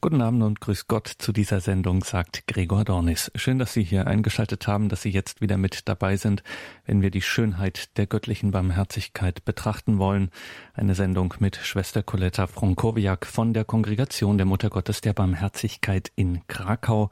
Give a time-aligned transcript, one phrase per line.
[0.00, 3.32] Guten Abend und grüß Gott zu dieser Sendung, sagt Gregor Dornis.
[3.34, 6.44] Schön, dass Sie hier eingeschaltet haben, dass Sie jetzt wieder mit dabei sind,
[6.86, 10.30] wenn wir die Schönheit der göttlichen Barmherzigkeit betrachten wollen.
[10.72, 16.46] Eine Sendung mit Schwester Coletta Frankowiak von der Kongregation der Mutter Gottes der Barmherzigkeit in
[16.46, 17.10] Krakau.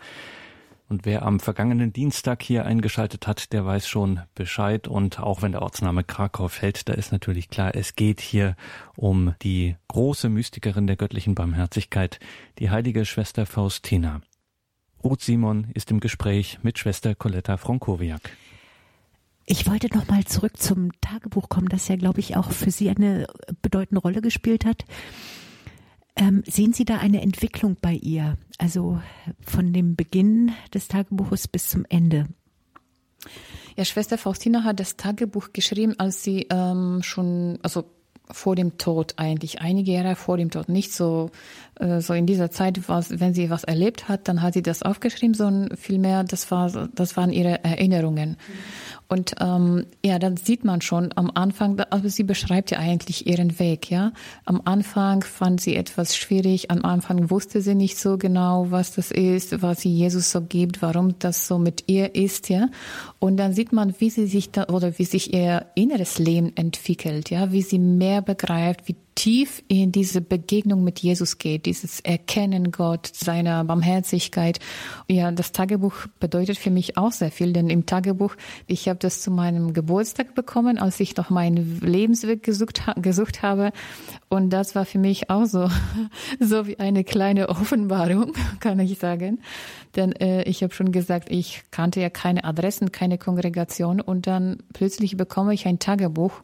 [0.89, 4.86] Und wer am vergangenen Dienstag hier eingeschaltet hat, der weiß schon Bescheid.
[4.86, 8.55] Und auch wenn der Ortsname Krakau fällt, da ist natürlich klar, es geht hier
[8.95, 12.21] um die große Mystikerin der göttlichen Barmherzigkeit,
[12.61, 14.21] die heilige Schwester Faustina.
[15.03, 18.30] Ruth Simon ist im Gespräch mit Schwester Coletta Frankowiak.
[19.44, 22.91] Ich wollte noch mal zurück zum Tagebuch kommen, das ja, glaube ich, auch für Sie
[22.91, 23.27] eine
[23.63, 24.85] bedeutende Rolle gespielt hat.
[26.16, 28.38] Ähm, sehen Sie da eine Entwicklung bei ihr?
[28.58, 29.00] Also
[29.44, 32.27] von dem Beginn des Tagebuches bis zum Ende?
[33.77, 37.84] Ja, Schwester Faustina hat das Tagebuch geschrieben, als sie ähm, schon, also
[38.30, 41.30] vor dem Tod eigentlich, einige Jahre vor dem Tod, nicht so
[42.00, 45.34] so in dieser Zeit, was, wenn sie was erlebt hat, dann hat sie das aufgeschrieben,
[45.34, 48.36] sondern vielmehr, das war, das waren ihre Erinnerungen.
[49.08, 53.58] Und ähm, ja, dann sieht man schon am Anfang, also sie beschreibt ja eigentlich ihren
[53.58, 54.12] Weg, ja.
[54.44, 59.12] Am Anfang fand sie etwas schwierig, am Anfang wusste sie nicht so genau, was das
[59.12, 62.69] ist, was sie Jesus so gibt, warum das so mit ihr ist, ja.
[63.20, 67.30] Und dann sieht man, wie sie sich da oder wie sich ihr inneres Leben entwickelt,
[67.30, 72.70] ja, wie sie mehr begreift, wie tief in diese Begegnung mit Jesus geht, dieses Erkennen
[72.70, 74.61] Gott, seiner Barmherzigkeit.
[75.09, 78.37] Ja, das Tagebuch bedeutet für mich auch sehr viel, denn im Tagebuch,
[78.69, 83.72] ich habe das zu meinem Geburtstag bekommen, als ich noch meinen Lebensweg gesucht, gesucht habe.
[84.28, 85.69] Und das war für mich auch so,
[86.41, 89.41] so wie eine kleine Offenbarung, kann ich sagen.
[89.97, 94.00] Denn äh, ich habe schon gesagt, ich kannte ja keine Adressen, keine Kongregation.
[94.03, 96.42] Und dann plötzlich bekomme ich ein Tagebuch.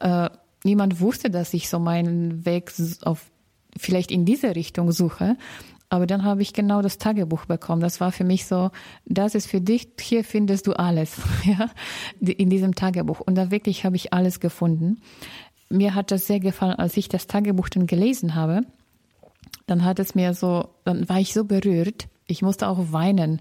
[0.00, 0.30] Äh,
[0.64, 3.30] niemand wusste, dass ich so meinen Weg auf
[3.76, 5.36] vielleicht in diese Richtung suche.
[5.88, 7.80] Aber dann habe ich genau das Tagebuch bekommen.
[7.80, 8.70] Das war für mich so,
[9.04, 11.70] das ist für dich, hier findest du alles, ja,
[12.20, 13.20] in diesem Tagebuch.
[13.20, 15.00] Und da wirklich habe ich alles gefunden.
[15.68, 18.62] Mir hat das sehr gefallen, als ich das Tagebuch dann gelesen habe.
[19.66, 22.08] Dann hat es mir so, dann war ich so berührt.
[22.26, 23.40] Ich musste auch weinen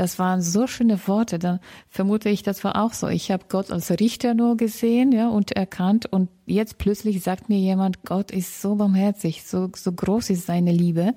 [0.00, 1.38] das waren so schöne Worte.
[1.38, 3.08] Dann vermute ich, das war auch so.
[3.08, 6.06] Ich habe Gott als Richter nur gesehen, ja, und erkannt.
[6.10, 10.72] Und jetzt plötzlich sagt mir jemand, Gott ist so barmherzig, so, so groß ist seine
[10.72, 11.12] Liebe.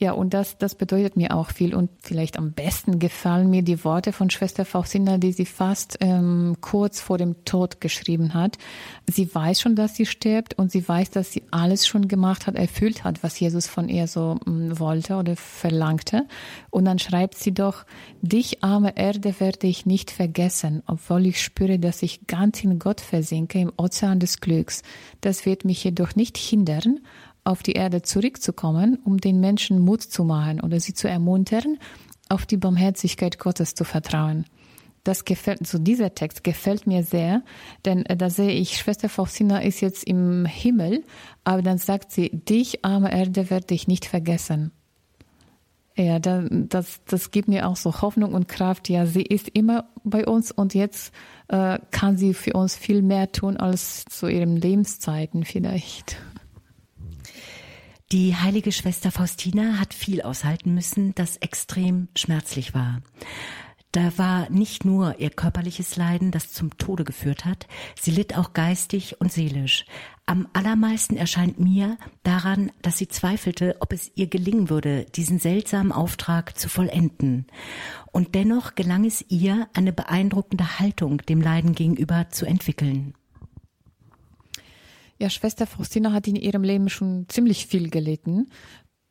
[0.00, 1.74] Ja, und das, das bedeutet mir auch viel.
[1.74, 6.56] Und vielleicht am besten gefallen mir die Worte von Schwester Faustina, die sie fast ähm,
[6.60, 8.58] kurz vor dem Tod geschrieben hat.
[9.08, 12.54] Sie weiß schon, dass sie stirbt und sie weiß, dass sie alles schon gemacht hat,
[12.54, 16.28] erfüllt hat, was Jesus von ihr so ähm, wollte oder verlangte.
[16.70, 17.84] Und dann schreibt sie doch,
[18.22, 23.00] dich arme Erde werde ich nicht vergessen, obwohl ich spüre, dass ich ganz in Gott
[23.00, 24.82] versinke im Ozean des Glücks.
[25.22, 27.00] Das wird mich jedoch nicht hindern,
[27.48, 31.78] auf die Erde zurückzukommen, um den Menschen Mut zu machen oder sie zu ermuntern,
[32.28, 34.44] auf die Barmherzigkeit Gottes zu vertrauen.
[35.02, 37.42] Das gefällt, so dieser Text gefällt mir sehr,
[37.86, 41.04] denn äh, da sehe ich, Schwester Faustina ist jetzt im Himmel,
[41.44, 44.70] aber dann sagt sie, dich, arme Erde, werde ich nicht vergessen.
[45.96, 48.88] Ja, das, das gibt mir auch so Hoffnung und Kraft.
[48.88, 51.12] Ja, sie ist immer bei uns und jetzt
[51.48, 56.16] äh, kann sie für uns viel mehr tun als zu ihren Lebenszeiten vielleicht.
[58.10, 63.02] Die heilige Schwester Faustina hat viel aushalten müssen, das extrem schmerzlich war.
[63.92, 67.66] Da war nicht nur ihr körperliches Leiden, das zum Tode geführt hat,
[68.00, 69.84] sie litt auch geistig und seelisch.
[70.24, 75.92] Am allermeisten erscheint mir daran, dass sie zweifelte, ob es ihr gelingen würde, diesen seltsamen
[75.92, 77.46] Auftrag zu vollenden.
[78.10, 83.12] Und dennoch gelang es ihr, eine beeindruckende Haltung dem Leiden gegenüber zu entwickeln.
[85.18, 88.50] Ja, Schwester Faustina hat in ihrem Leben schon ziemlich viel gelitten.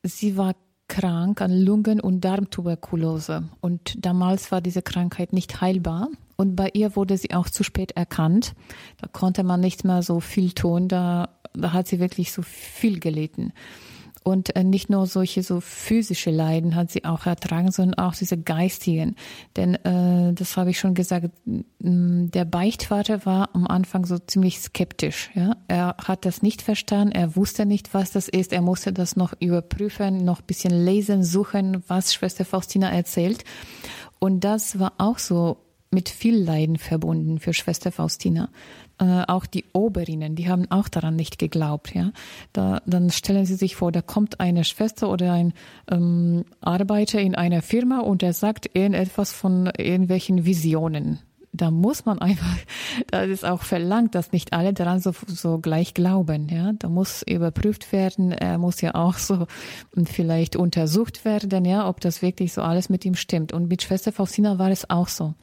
[0.04, 0.56] Sie war
[0.88, 6.08] krank an Lungen- und Darmtuberkulose und damals war diese Krankheit nicht heilbar
[6.38, 8.54] und bei ihr wurde sie auch zu spät erkannt.
[9.02, 13.02] Da konnte man nicht mehr so viel tun, da, da hat sie wirklich so viel
[13.02, 13.52] gelitten.
[14.28, 18.38] Und äh, nicht nur solche so physische Leiden hat sie auch ertragen, sondern auch diese
[18.38, 19.16] geistigen.
[19.56, 21.30] Denn äh, das habe ich schon gesagt,
[21.80, 25.30] der Beichtvater war am Anfang so ziemlich skeptisch.
[25.34, 25.56] Ja?
[25.70, 28.52] Er hat das nicht verstanden, er wusste nicht, was das ist.
[28.52, 33.46] Er musste das noch überprüfen, noch ein bisschen lesen, suchen, was Schwester Faustina erzählt.
[34.20, 35.56] Und das war auch so
[35.90, 38.50] mit viel Leiden verbunden für Schwester Faustina.
[39.00, 41.94] Äh, auch die Oberinnen, die haben auch daran nicht geglaubt.
[41.94, 42.12] Ja,
[42.54, 45.54] da, dann stellen Sie sich vor, da kommt eine Schwester oder ein
[45.90, 51.20] ähm, Arbeiter in einer Firma und er sagt irgendetwas von irgendwelchen Visionen
[51.54, 52.56] da muss man einfach,
[53.12, 56.48] da ist auch verlangt, dass nicht alle daran so, so gleich glauben.
[56.50, 59.48] Ja, da muss überprüft werden, er muss ja auch so
[60.06, 63.54] vielleicht untersucht werden, ja, ob das wirklich so alles mit ihm stimmt.
[63.54, 65.34] Und mit Schwester Faustina war es auch so.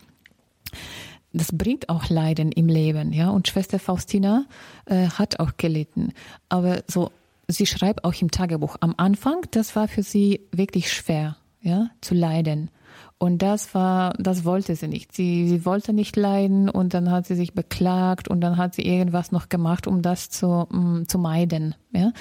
[1.35, 3.29] Das bringt auch Leiden im Leben, ja.
[3.29, 4.47] Und Schwester Faustina
[4.87, 6.13] äh, hat auch gelitten,
[6.49, 7.11] aber so,
[7.49, 8.77] sie schreibt auch im Tagebuch.
[8.81, 12.71] Am Anfang, das war für sie wirklich schwer, ja, zu leiden.
[13.19, 15.15] Und das war, das wollte sie nicht.
[15.15, 18.83] Sie, sie wollte nicht leiden und dann hat sie sich beklagt und dann hat sie
[18.83, 21.75] irgendwas noch gemacht, um das zu, um, mm, zu meiden.
[21.93, 22.13] Ja?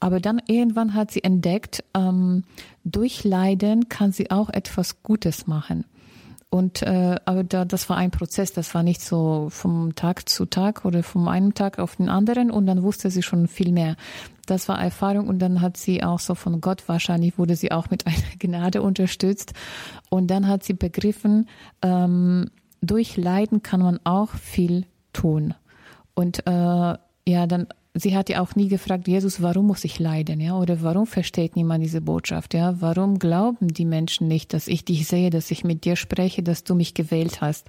[0.00, 2.44] Aber dann irgendwann hat sie entdeckt, ähm,
[2.84, 5.84] durch Leiden kann sie auch etwas Gutes machen.
[6.48, 10.46] Und äh, aber da, das war ein Prozess, das war nicht so vom Tag zu
[10.46, 13.96] Tag oder vom einen Tag auf den anderen und dann wusste sie schon viel mehr.
[14.46, 17.90] Das war Erfahrung und dann hat sie auch so von Gott wahrscheinlich wurde sie auch
[17.90, 19.54] mit einer Gnade unterstützt
[20.08, 21.48] und dann hat sie begriffen,
[21.82, 22.50] ähm,
[22.80, 25.54] durch Leiden kann man auch viel tun.
[26.14, 27.66] Und äh, ja, dann
[27.98, 30.56] sie hat ja auch nie gefragt, Jesus, warum muss ich leiden, ja?
[30.58, 32.80] Oder warum versteht niemand diese Botschaft, ja?
[32.80, 36.64] Warum glauben die Menschen nicht, dass ich dich sehe, dass ich mit dir spreche, dass
[36.64, 37.68] du mich gewählt hast?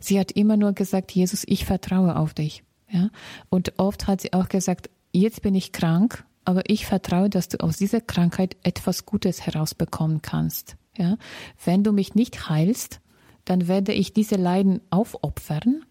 [0.00, 3.10] Sie hat immer nur gesagt, Jesus, ich vertraue auf dich, ja?
[3.48, 7.58] Und oft hat sie auch gesagt, jetzt bin ich krank, aber ich vertraue, dass du
[7.58, 11.16] aus dieser Krankheit etwas Gutes herausbekommen kannst, ja?
[11.64, 13.00] Wenn du mich nicht heilst,
[13.44, 15.84] dann werde ich diese Leiden aufopfern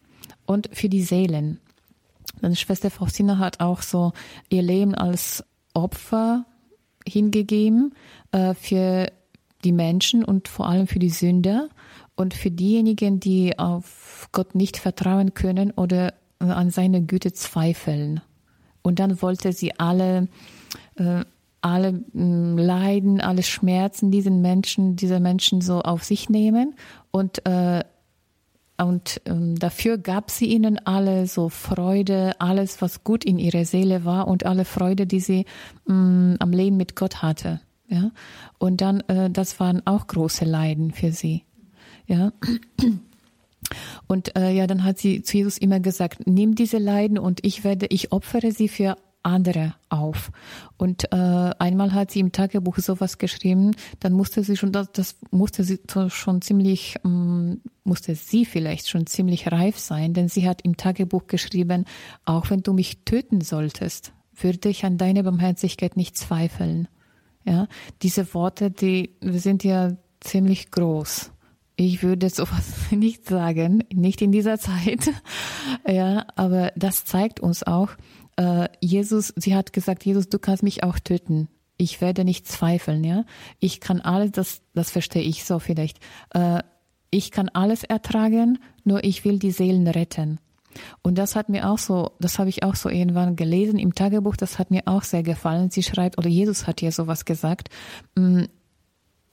[0.46, 1.60] und für die Seelen
[2.42, 4.14] Meine Schwester Faustina hat auch so
[4.50, 5.44] ihr Leben als
[5.74, 6.46] Opfer
[7.08, 7.94] hingegeben
[8.32, 9.12] äh, für
[9.64, 11.70] die Menschen und vor allem für die Sünder
[12.16, 18.22] und für diejenigen, die auf Gott nicht vertrauen können oder an seine Güte zweifeln.
[18.82, 20.28] Und dann wollte sie alle,
[20.96, 21.24] äh,
[21.62, 26.76] alle äh, Leiden, alle Schmerzen diesen Menschen, dieser Menschen so auf sich nehmen
[27.12, 27.84] und äh,
[28.84, 34.06] und ähm, dafür gab sie ihnen alle so Freude, alles, was gut in ihrer Seele
[34.06, 35.46] war und alle Freude, die sie
[35.88, 37.62] ähm, am Leben mit Gott hatte.
[37.88, 38.12] Ja,
[38.60, 41.44] und dann, äh, das waren auch große Leiden für sie.
[42.08, 42.32] Ja.
[44.08, 47.64] Und äh, ja, dann hat sie zu Jesus immer gesagt, nimm diese Leiden und ich
[47.64, 50.32] werde, ich opfere sie für andere auf.
[50.78, 55.18] Und äh, einmal hat sie im Tagebuch sowas geschrieben, dann musste sie schon, das, das
[55.32, 60.62] musste sie schon ziemlich, ähm, musste sie vielleicht schon ziemlich reif sein, denn sie hat
[60.62, 61.86] im Tagebuch geschrieben,
[62.26, 66.88] auch wenn du mich töten solltest, würde ich an deine Barmherzigkeit nicht zweifeln.
[67.46, 67.68] Ja,
[68.02, 71.32] diese Worte, die sind ja ziemlich groß.
[71.76, 75.12] Ich würde sowas nicht sagen, nicht in dieser Zeit.
[75.88, 77.90] Ja, aber das zeigt uns auch,
[78.40, 81.50] äh, Jesus, sie hat gesagt, Jesus, du kannst mich auch töten.
[81.76, 83.26] Ich werde nicht zweifeln, ja.
[83.60, 86.00] Ich kann alles, das, das verstehe ich so vielleicht.
[86.34, 86.64] Äh,
[87.12, 90.40] ich kann alles ertragen, nur ich will die Seelen retten.
[91.02, 94.38] Und das hat mir auch so, das habe ich auch so irgendwann gelesen im Tagebuch,
[94.38, 95.72] das hat mir auch sehr gefallen.
[95.72, 97.70] Sie schreibt, oder Jesus hat ihr sowas gesagt,
[98.16, 98.44] mm,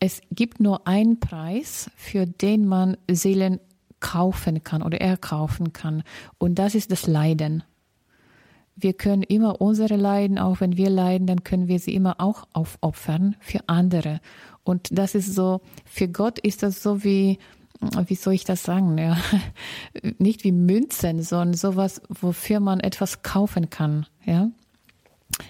[0.00, 3.60] es gibt nur einen Preis, für den man Seelen
[4.00, 6.02] kaufen kann oder erkaufen kann.
[6.38, 7.62] Und das ist das Leiden
[8.76, 12.46] wir können immer unsere Leiden, auch wenn wir leiden, dann können wir sie immer auch
[12.52, 14.20] aufopfern für andere.
[14.64, 17.38] Und das ist so, für Gott ist das so wie,
[18.06, 19.16] wie soll ich das sagen, ja,
[20.18, 24.50] nicht wie Münzen, sondern sowas, wofür man etwas kaufen kann, ja.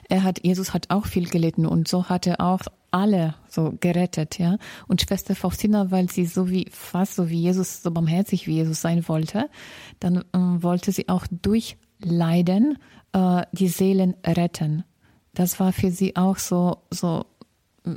[0.09, 4.39] Er hat, Jesus hat auch viel gelitten und so hat er auch alle so gerettet,
[4.39, 4.57] ja.
[4.89, 8.81] Und Schwester Faustina, weil sie so wie, fast so wie Jesus, so barmherzig wie Jesus
[8.81, 9.51] sein wollte,
[10.01, 12.79] dann äh, wollte sie auch durch Leiden
[13.17, 14.85] äh, die Seelen retten.
[15.35, 17.25] Das war für sie auch so, so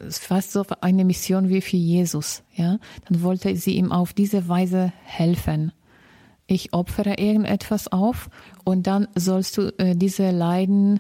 [0.10, 2.44] fast so eine Mission wie für Jesus.
[2.56, 5.72] Ja, dann wollte sie ihm auf diese Weise helfen.
[6.48, 8.30] Ich opfere irgendetwas auf
[8.64, 11.00] und dann sollst du äh, diese Leiden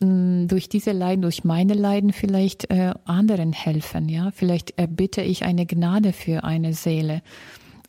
[0.00, 4.08] mh, durch diese Leiden, durch meine Leiden vielleicht äh, anderen helfen.
[4.08, 7.22] Ja, vielleicht erbitte ich eine Gnade für eine Seele.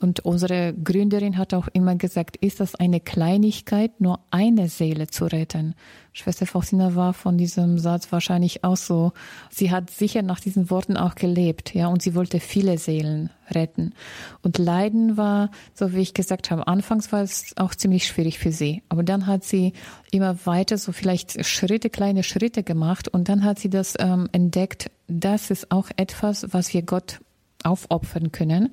[0.01, 5.25] Und unsere Gründerin hat auch immer gesagt, ist das eine Kleinigkeit, nur eine Seele zu
[5.25, 5.75] retten?
[6.13, 9.11] Schwester Faustina war von diesem Satz wahrscheinlich auch so.
[9.49, 13.93] Sie hat sicher nach diesen Worten auch gelebt, ja, und sie wollte viele Seelen retten.
[14.41, 18.53] Und Leiden war, so wie ich gesagt habe, anfangs war es auch ziemlich schwierig für
[18.53, 18.83] sie.
[18.87, 19.73] Aber dann hat sie
[20.11, 24.91] immer weiter so vielleicht Schritte, kleine Schritte gemacht und dann hat sie das ähm, entdeckt,
[25.09, 27.19] das ist auch etwas, was wir Gott
[27.63, 28.69] aufopfern können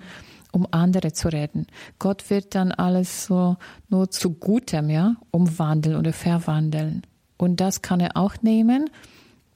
[0.56, 1.66] um andere zu retten.
[1.98, 3.56] Gott wird dann alles so
[3.90, 7.02] nur zu Gutem, ja, umwandeln oder verwandeln.
[7.36, 8.88] Und das kann er auch nehmen,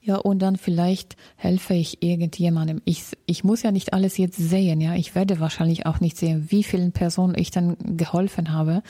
[0.02, 2.80] Ja, und dann vielleicht helfe ich irgendjemandem.
[2.87, 4.95] Ich, ich muss ja nicht alles jetzt sehen, ja.
[4.95, 8.83] Ich werde wahrscheinlich auch nicht sehen, wie vielen Personen ich dann geholfen habe.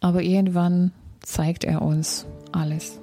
[0.00, 2.98] Aber irgendwann zeigt er uns alles.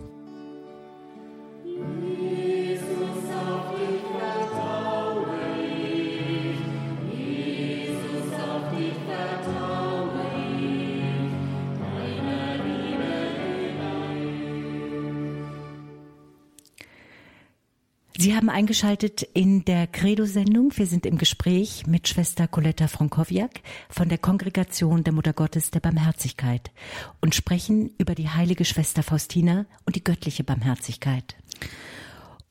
[18.17, 20.71] Sie haben eingeschaltet in der Credo-Sendung.
[20.77, 25.81] Wir sind im Gespräch mit Schwester Coletta Frankowiak von der Kongregation der Mutter Gottes der
[25.81, 26.71] Barmherzigkeit
[27.19, 31.35] und sprechen über die heilige Schwester Faustina und die göttliche Barmherzigkeit.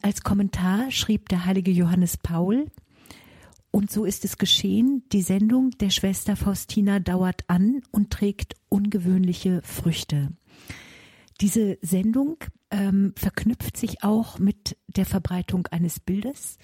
[0.02, 2.66] Als Kommentar schrieb der heilige Johannes Paul,
[3.71, 9.62] und so ist es geschehen, die Sendung der Schwester Faustina dauert an und trägt ungewöhnliche
[9.64, 10.28] Früchte.
[11.41, 12.37] Diese Sendung
[12.71, 16.59] ähm, verknüpft sich auch mit der Verbreitung eines Bildes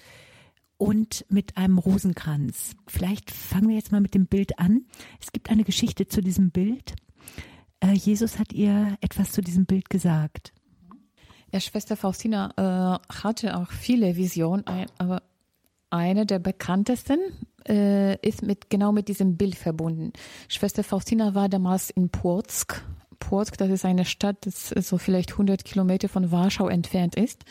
[0.77, 2.75] und mit einem Rosenkranz.
[2.87, 4.85] Vielleicht fangen wir jetzt mal mit dem Bild an.
[5.19, 6.95] Es gibt eine Geschichte zu diesem Bild.
[7.81, 10.53] Äh, Jesus hat ihr etwas zu diesem Bild gesagt.
[11.51, 14.63] Ja, Schwester Faustina äh, hatte auch viele Visionen,
[14.97, 15.21] aber
[15.89, 17.19] eine der bekanntesten
[17.67, 20.13] äh, ist mit genau mit diesem Bild verbunden.
[20.47, 22.81] Schwester Faustina war damals in Płotsk
[23.21, 27.45] Płotsk, das ist eine Stadt, das so vielleicht 100 Kilometer von Warschau entfernt ist.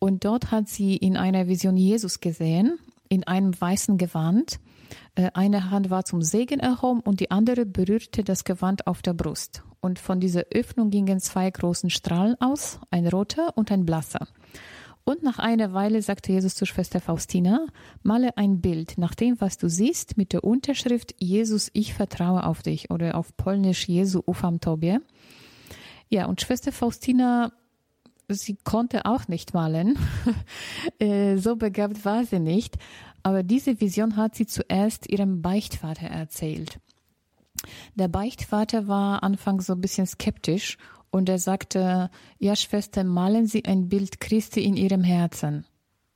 [0.00, 4.58] Und dort hat sie in einer Vision Jesus gesehen, in einem weißen Gewand.
[5.14, 9.14] Äh, eine Hand war zum Segen erhoben und die andere berührte das Gewand auf der
[9.14, 9.62] Brust.
[9.80, 14.26] Und von dieser Öffnung gingen zwei großen Strahlen aus, ein roter und ein blasser.
[15.04, 17.66] Und nach einer Weile sagte Jesus zur Schwester Faustina,
[18.02, 22.62] male ein Bild nach dem, was du siehst, mit der Unterschrift Jesus, ich vertraue auf
[22.62, 24.98] dich oder auf Polnisch Jesu ufam tobie.
[26.08, 27.52] Ja, und Schwester Faustina,
[28.28, 29.98] sie konnte auch nicht malen.
[30.98, 32.76] Äh, so begabt war sie nicht.
[33.22, 36.80] Aber diese Vision hat sie zuerst ihrem Beichtvater erzählt.
[37.94, 40.78] Der Beichtvater war anfangs so ein bisschen skeptisch
[41.12, 45.64] und er sagte, ja Schwester, malen Sie ein Bild Christi in Ihrem Herzen.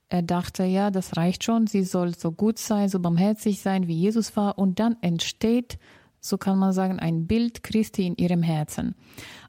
[0.09, 3.95] Er dachte, ja, das reicht schon, sie soll so gut sein, so barmherzig sein, wie
[3.95, 5.77] Jesus war, und dann entsteht,
[6.21, 8.95] so kann man sagen, ein Bild Christi in ihrem Herzen.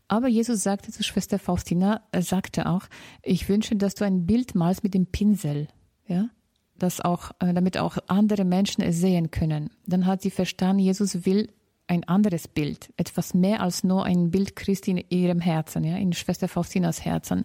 [0.08, 2.86] Aber Jesus sagte zu Schwester Faustina, er sagte auch,
[3.22, 5.68] ich wünsche, dass du ein Bild malst mit dem Pinsel,
[6.06, 6.28] ja,
[6.76, 9.70] das auch, äh, damit auch andere Menschen es sehen können.
[9.86, 11.52] Dann hat sie verstanden, Jesus will
[11.88, 16.12] ein anderes Bild, etwas mehr als nur ein Bild Christi in ihrem Herzen, ja, in
[16.12, 17.44] Schwester Faustinas Herzen.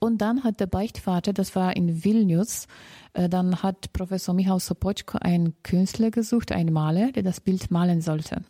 [0.00, 2.66] Und dann hat der Beichtvater, das war in Vilnius,
[3.14, 8.00] äh, dann hat Professor Michał Sopoćko einen Künstler gesucht, einen Maler, der das Bild malen
[8.00, 8.42] sollte.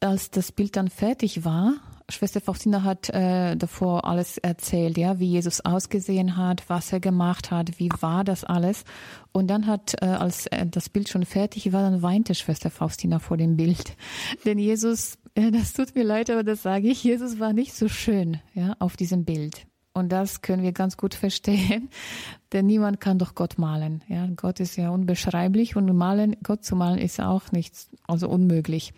[0.00, 1.74] Als das Bild dann fertig war,
[2.10, 7.50] Schwester Faustina hat äh, davor alles erzählt, ja, wie Jesus ausgesehen hat, was er gemacht
[7.50, 8.84] hat, wie war das alles.
[9.32, 13.20] Und dann hat, äh, als äh, das Bild schon fertig war, dann weinte Schwester Faustina
[13.20, 13.96] vor dem Bild.
[14.44, 17.88] Denn Jesus, äh, das tut mir leid, aber das sage ich, Jesus war nicht so
[17.88, 19.66] schön, ja, auf diesem Bild.
[19.96, 21.88] Und das können wir ganz gut verstehen,
[22.52, 24.02] denn niemand kann doch Gott malen.
[24.08, 28.92] Ja, Gott ist ja unbeschreiblich und malen, Gott zu malen ist auch nichts, also unmöglich.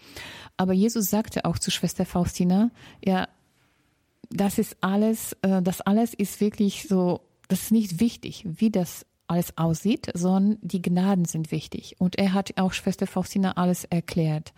[0.56, 2.70] Aber Jesus sagte auch zu Schwester Faustina,
[3.04, 3.28] ja,
[4.30, 9.06] das ist alles, äh, das alles ist wirklich so, das ist nicht wichtig, wie das
[9.28, 11.96] alles aussieht, sondern die Gnaden sind wichtig.
[11.98, 14.52] Und er hat auch Schwester Faustina alles erklärt.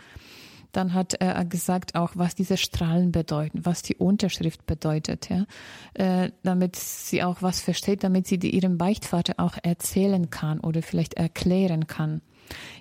[0.72, 5.46] Dann hat er gesagt auch, was diese Strahlen bedeuten, was die Unterschrift bedeutet, ja,
[5.94, 11.14] äh, damit sie auch was versteht, damit sie ihrem Beichtvater auch erzählen kann oder vielleicht
[11.14, 12.20] erklären kann.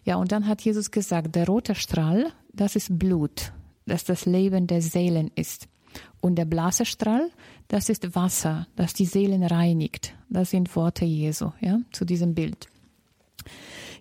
[0.03, 3.51] Ja, und dann hat Jesus gesagt, der rote Strahl, das ist Blut,
[3.85, 5.67] das das Leben der Seelen ist.
[6.19, 7.29] Und der blasse Strahl,
[7.67, 10.13] das ist Wasser, das die Seelen reinigt.
[10.29, 12.67] Das sind Worte Jesu, ja, zu diesem Bild.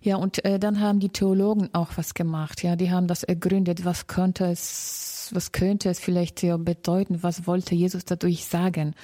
[0.03, 2.63] Ja, und äh, dann haben die Theologen auch was gemacht.
[2.63, 3.85] Ja, die haben das ergründet.
[3.85, 7.23] Was könnte es, was könnte es vielleicht ja bedeuten?
[7.23, 8.95] Was wollte Jesus dadurch sagen?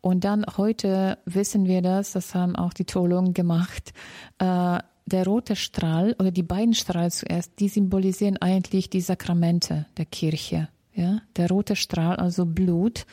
[0.00, 3.92] Und dann heute wissen wir das, das haben auch die Theologen gemacht.
[4.38, 4.78] Äh,
[5.12, 10.68] der rote Strahl oder die beiden Strahlen zuerst, die symbolisieren eigentlich die Sakramente der Kirche.
[10.94, 13.06] Ja, der rote Strahl, also Blut,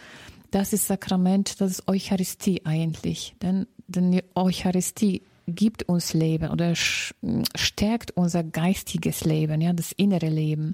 [0.52, 3.36] das ist Sakrament, das ist Eucharistie eigentlich.
[3.42, 10.74] Denn, denn Eucharistie gibt uns Leben oder stärkt unser geistiges Leben, ja, das innere Leben.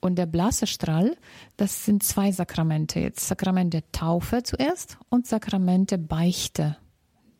[0.00, 1.16] Und der blasse Strahl,
[1.56, 3.26] das sind zwei Sakramente jetzt.
[3.26, 6.76] Sakrament der Taufe zuerst und Sakrament der Beichte.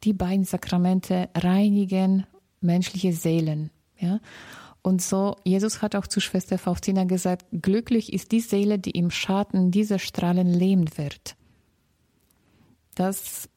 [0.05, 2.27] Die beiden Sakramente reinigen
[2.61, 4.21] menschliche Seelen, ja.
[4.83, 9.11] Und so, Jesus hat auch zu Schwester Faustina gesagt, glücklich ist die Seele, die im
[9.11, 11.37] Schatten dieser Strahlen leben wird.
[12.95, 13.51] Das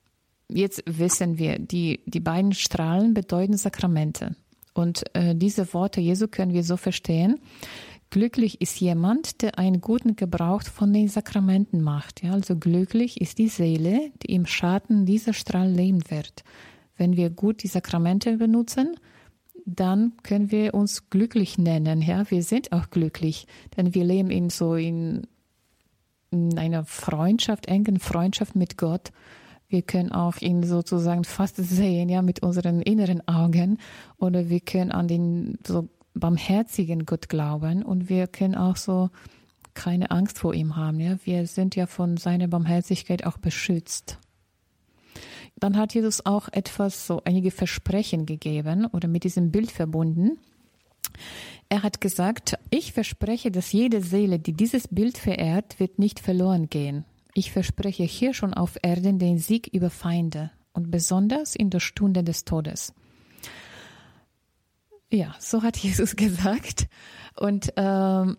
[0.49, 4.35] jetzt wissen wir, die, die beiden Strahlen bedeuten Sakramente.
[4.73, 7.39] Und äh, diese Worte Jesu können wir so verstehen.
[8.09, 12.21] Glücklich ist jemand, der einen guten Gebrauch von den Sakramenten macht.
[12.23, 16.43] Ja, also glücklich ist die Seele, die im Schatten dieser Strahl leben wird.
[16.97, 18.95] Wenn wir gut die Sakramente benutzen,
[19.65, 22.01] dann können wir uns glücklich nennen.
[22.01, 23.47] Ja, wir sind auch glücklich,
[23.77, 25.27] denn wir leben in so in,
[26.31, 29.11] in einer Freundschaft, engen Freundschaft mit Gott.
[29.67, 33.79] Wir können auch ihn sozusagen fast sehen, ja, mit unseren inneren Augen.
[34.17, 39.09] Oder wir können an den so barmherzigen Gott glauben und wir können auch so
[39.73, 41.17] keine Angst vor ihm haben, ja.
[41.23, 44.19] Wir sind ja von seiner Barmherzigkeit auch beschützt.
[45.63, 50.37] Dann hat Jesus auch etwas, so einige Versprechen gegeben oder mit diesem Bild verbunden.
[51.69, 56.67] Er hat gesagt, ich verspreche, dass jede Seele, die dieses Bild verehrt, wird nicht verloren
[56.67, 57.05] gehen.
[57.33, 62.25] Ich verspreche hier schon auf Erden den Sieg über Feinde und besonders in der Stunde
[62.25, 62.93] des Todes.
[65.09, 66.89] Ja, so hat Jesus gesagt.
[67.37, 68.35] Und ähm,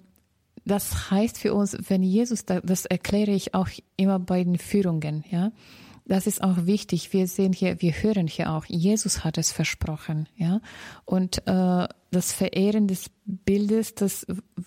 [0.66, 5.52] das heißt für uns, wenn Jesus, das erkläre ich auch immer bei den Führungen, ja,
[6.06, 7.14] das ist auch wichtig.
[7.14, 10.60] Wir sehen hier, wir hören hier auch, Jesus hat es versprochen, ja.
[11.06, 14.26] Und äh, das Verehren des Bildes, das,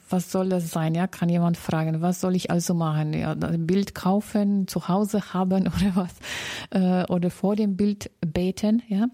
[0.10, 0.96] was soll das sein?
[0.96, 3.13] Ja, kann jemand fragen, was soll ich also machen?
[3.13, 6.15] Ja, ein Bild kaufen, zu Hause haben oder was?
[6.72, 9.08] Äh, oder vor dem Bild beten, ja.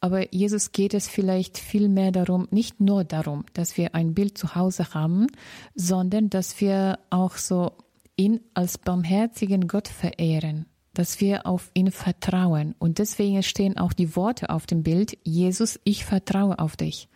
[0.00, 4.38] Aber Jesus geht es vielleicht viel mehr darum, nicht nur darum, dass wir ein Bild
[4.38, 5.26] zu Hause haben,
[5.74, 7.72] sondern dass wir auch so
[8.16, 12.74] ihn als barmherzigen Gott verehren dass wir auf ihn vertrauen.
[12.78, 17.08] Und deswegen stehen auch die Worte auf dem Bild, Jesus, ich vertraue auf dich.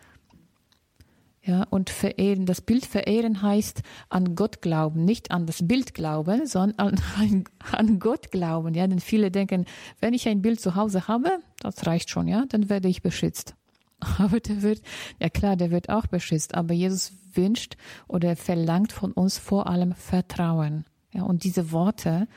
[1.48, 6.46] Ja, und verehren, das Bild verehren heißt an Gott glauben, nicht an das Bild glauben,
[6.46, 8.74] sondern an, an Gott glauben.
[8.74, 9.64] Ja, denn viele denken,
[9.98, 13.54] wenn ich ein Bild zu Hause habe, das reicht schon, ja, dann werde ich beschützt.
[14.18, 14.82] Aber der wird,
[15.20, 19.94] ja klar, der wird auch beschützt, aber Jesus wünscht oder verlangt von uns vor allem
[19.94, 20.84] Vertrauen.
[21.12, 22.28] Ja, und diese Worte,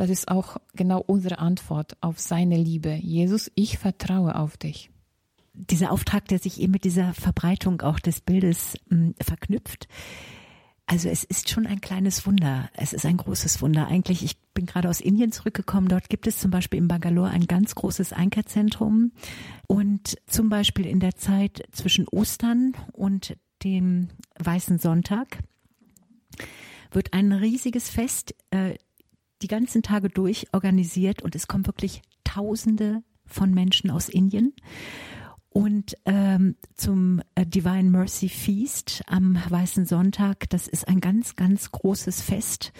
[0.00, 2.94] das ist auch genau unsere Antwort auf seine Liebe.
[2.94, 4.90] Jesus, ich vertraue auf dich.
[5.52, 9.88] Dieser Auftrag, der sich eben mit dieser Verbreitung auch des Bildes mh, hm, verknüpft.
[10.86, 12.70] Also es ist schon ein kleines Wunder.
[12.72, 13.88] Es ist ein großes Wunder.
[13.88, 15.88] Eigentlich, ich bin gerade aus Indien zurückgekommen.
[15.88, 19.12] Dort gibt es zum Beispiel in Bangalore ein ganz großes Einkehrzentrum.
[19.66, 24.08] Und zum Beispiel in der Zeit zwischen Ostern und dem
[24.38, 25.40] Weißen Sonntag
[26.90, 28.76] wird ein riesiges Fest äh,
[29.42, 34.52] die ganzen Tage durch organisiert und es kommen wirklich Tausende von Menschen aus Indien.
[35.52, 41.72] Und ähm, zum äh, Divine Mercy Feast am Weißen Sonntag, das ist ein ganz, ganz
[41.72, 42.72] großes Fest,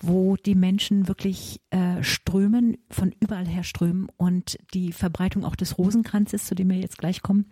[0.00, 5.78] wo die Menschen wirklich äh, strömen, von überall her strömen und die Verbreitung auch des
[5.78, 7.46] Rosenkranzes, zu dem wir jetzt gleich kommen,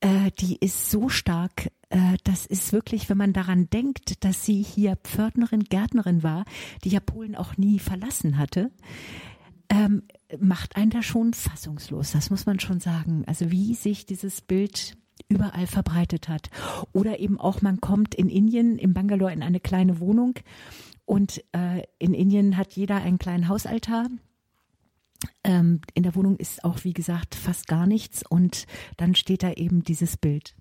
[0.00, 4.62] äh, die ist so stark, äh, das ist wirklich, wenn man daran denkt, dass sie
[4.62, 6.44] hier Pförtnerin, Gärtnerin war,
[6.84, 8.70] die ja Polen auch nie verlassen hatte,
[9.68, 10.02] ähm,
[10.38, 12.12] macht einen da schon fassungslos.
[12.12, 13.24] Das muss man schon sagen.
[13.26, 14.96] Also wie sich dieses Bild
[15.28, 16.50] überall verbreitet hat.
[16.92, 20.34] Oder eben auch, man kommt in Indien, in Bangalore, in eine kleine Wohnung
[21.04, 24.08] und äh, in Indien hat jeder einen kleinen Hausaltar
[25.44, 29.52] ähm, in der Wohnung ist auch, wie gesagt, fast gar nichts und dann steht da
[29.52, 30.54] eben dieses Bild.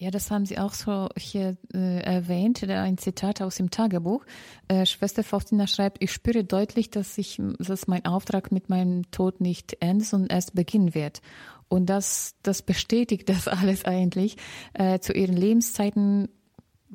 [0.00, 4.24] Ja, das haben Sie auch so hier äh, erwähnt, ein Zitat aus dem Tagebuch.
[4.68, 9.40] Äh, Schwester Faustina schreibt, ich spüre deutlich, dass ich, dass mein Auftrag mit meinem Tod
[9.40, 11.20] nicht endet, sondern erst beginnen wird.
[11.66, 14.36] Und das, das bestätigt das alles eigentlich.
[14.72, 16.28] Äh, zu ihren Lebenszeiten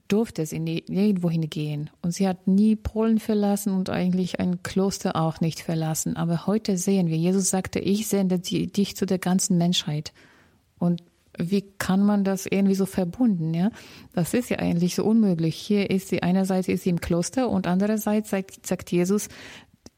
[0.07, 1.89] durfte sie nie, nirgendwo hingehen.
[2.01, 6.15] Und sie hat nie Polen verlassen und eigentlich ein Kloster auch nicht verlassen.
[6.15, 10.13] Aber heute sehen wir, Jesus sagte, ich sende dich zu der ganzen Menschheit.
[10.77, 11.03] Und
[11.37, 13.71] wie kann man das irgendwie so verbunden, ja?
[14.13, 15.55] Das ist ja eigentlich so unmöglich.
[15.55, 19.29] Hier ist sie, einerseits ist sie im Kloster und andererseits sagt, sagt Jesus,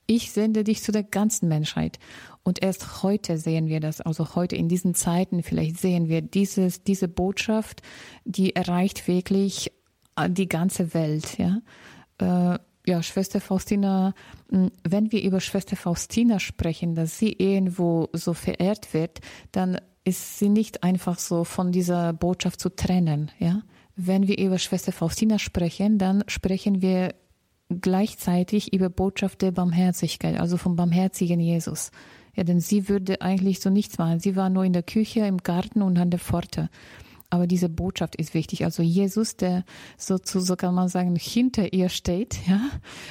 [0.07, 1.99] ich sende dich zu der ganzen Menschheit.
[2.43, 6.83] Und erst heute sehen wir das, also heute in diesen Zeiten vielleicht sehen wir dieses,
[6.83, 7.81] diese Botschaft,
[8.23, 9.71] die erreicht wirklich
[10.29, 11.61] die ganze Welt, ja.
[12.19, 14.13] Äh, ja, Schwester Faustina,
[14.49, 20.49] wenn wir über Schwester Faustina sprechen, dass sie irgendwo so verehrt wird, dann ist sie
[20.49, 23.61] nicht einfach so von dieser Botschaft zu trennen, ja.
[23.97, 27.15] Wenn wir über Schwester Faustina sprechen, dann sprechen wir
[27.69, 31.91] gleichzeitig über Botschaft der Barmherzigkeit, also vom barmherzigen Jesus.
[32.35, 34.19] Ja, denn sie würde eigentlich so nichts machen.
[34.19, 36.69] Sie war nur in der Küche, im Garten und an der Pforte.
[37.35, 38.63] Aber diese Botschaft ist wichtig.
[38.63, 39.65] Also Jesus, der
[39.97, 42.61] sozusagen, so kann man sagen, hinter ihr steht, ja,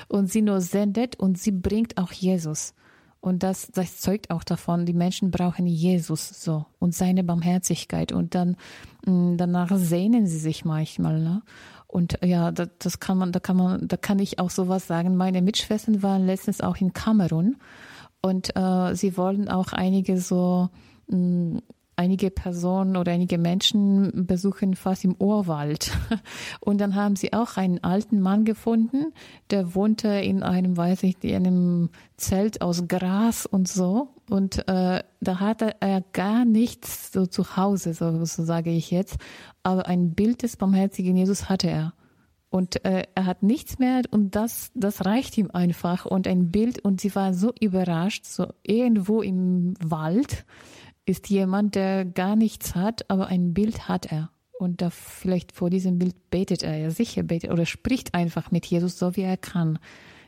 [0.09, 2.73] und sie nur sendet und sie bringt auch Jesus.
[3.21, 8.13] Und das, das zeugt auch davon, die Menschen brauchen Jesus so und seine Barmherzigkeit.
[8.13, 8.57] Und dann
[9.05, 11.21] mh, danach sehnen sie sich manchmal.
[11.21, 11.43] Ne?
[11.87, 15.17] Und ja, das, das kann man, da kann man, da kann ich auch sowas sagen.
[15.17, 17.57] Meine Mitschwestern waren letztens auch in Kamerun
[18.23, 20.71] und äh, sie wollen auch einige so
[21.09, 21.61] mh,
[21.97, 25.93] einige Personen oder einige Menschen besuchen fast im Urwald.
[26.61, 29.13] Und dann haben sie auch einen alten Mann gefunden,
[29.51, 34.09] der wohnte in einem, weiß ich, in einem Zelt aus Gras und so.
[34.31, 39.17] Und äh, da hatte er gar nichts so zu Hause, so, so sage ich jetzt.
[39.63, 41.93] Aber ein Bild des barmherzigen Jesus hatte er.
[42.55, 46.07] Und äh, er hat nichts mehr und das, das reicht ihm einfach.
[46.07, 50.45] Und ein Bild und sie war so überrascht, so irgendwo im Wald
[51.07, 54.31] ist jemand, der gar nichts hat, aber ein Bild hat er.
[54.59, 58.67] Und da vielleicht vor diesem Bild betet er, ja sicher betet oder spricht einfach mit
[58.67, 59.79] Jesus so wie er kann.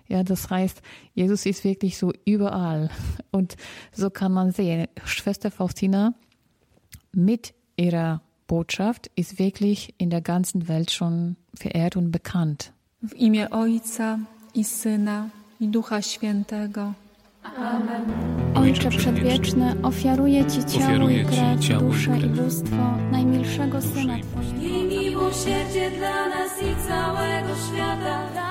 [0.08, 0.82] Ja, das heißt,
[1.14, 2.90] Jesus ist wirklich so überall.
[3.30, 3.56] Und
[3.92, 6.14] so kann man sehen, Schwester Faustina
[7.12, 12.72] mit ihrer Botschaft ist wirklich in der ganzen Welt schon verehrt und bekannt.
[13.00, 14.18] W imię Ojca
[14.54, 16.94] i Syna i Ducha Świętego.
[17.54, 18.04] Amen.
[18.54, 22.36] Ojcze Przedwieczny, ofiaruję Ci ciało Ofiaruję i Ci krew, ciało i duszę i krew.
[22.36, 24.62] bóstwo najmilszego Syna Twojego.
[24.62, 28.46] I miłosierdzie dla nas i całego świata.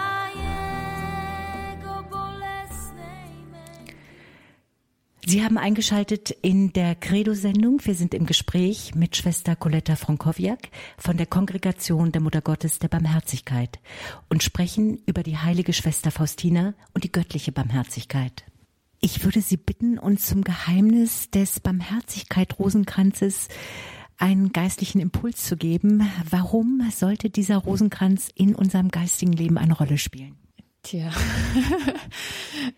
[5.27, 7.83] Sie haben eingeschaltet in der Credo-Sendung.
[7.83, 12.89] Wir sind im Gespräch mit Schwester Coletta Frankowiak von der Kongregation der Mutter Gottes der
[12.89, 13.79] Barmherzigkeit
[14.29, 18.45] und sprechen über die heilige Schwester Faustina und die göttliche Barmherzigkeit.
[19.05, 23.49] Ich würde Sie bitten, uns zum Geheimnis des Barmherzigkeit-Rosenkranzes
[24.17, 26.09] einen geistlichen Impuls zu geben.
[26.27, 30.35] Warum sollte dieser Rosenkranz in unserem geistigen Leben eine Rolle spielen?
[30.81, 31.11] Tja,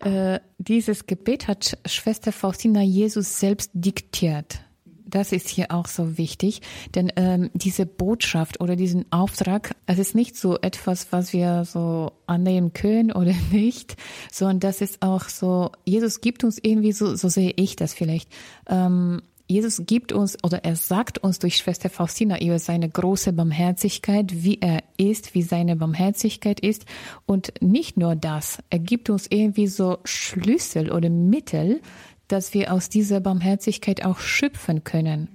[0.00, 4.60] äh, dieses Gebet hat Schwester Faustina Jesus selbst diktiert.
[5.08, 6.60] Das ist hier auch so wichtig,
[6.94, 12.12] denn ähm, diese Botschaft oder diesen Auftrag, es ist nicht so etwas, was wir so
[12.26, 13.96] annehmen können oder nicht,
[14.30, 18.28] sondern das ist auch so, Jesus gibt uns irgendwie so, so sehe ich das vielleicht,
[18.68, 24.44] ähm, Jesus gibt uns oder er sagt uns durch Schwester Faustina über seine große Barmherzigkeit,
[24.44, 26.84] wie er ist, wie seine Barmherzigkeit ist.
[27.24, 31.80] Und nicht nur das, er gibt uns irgendwie so Schlüssel oder Mittel,
[32.28, 35.28] dass wir aus dieser Barmherzigkeit auch schöpfen können.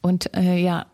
[0.00, 0.86] Und äh, ja,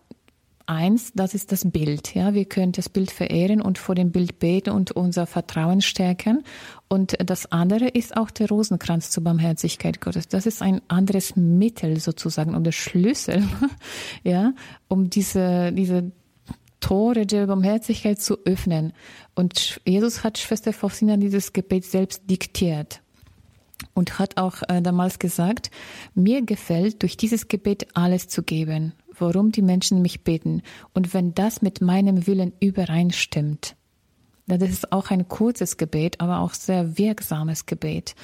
[0.67, 2.15] eins, das ist das Bild.
[2.15, 6.45] Ja, wir können das Bild verehren und vor dem Bild beten und unser Vertrauen stärken.
[6.89, 10.29] Und das andere ist auch der Rosenkranz zur Barmherzigkeit Gottes.
[10.29, 13.43] Das ist ein anderes Mittel sozusagen oder Schlüssel,
[14.23, 14.55] ja,
[14.89, 16.13] um diese diese
[16.81, 18.93] Tore der Barmherzigkeit zu öffnen.
[19.35, 23.02] Und Jesus hat Schwester Faustina dieses Gebet selbst diktiert
[23.95, 25.71] und hat auch äh, damals gesagt,
[26.15, 30.63] mir gefällt durch dieses Gebet alles zu geben, worum die Menschen mich beten.
[30.95, 33.77] Und wenn das mit meinem Willen übereinstimmt,
[34.47, 38.15] das ist auch ein kurzes Gebet, aber auch sehr wirksames Gebet.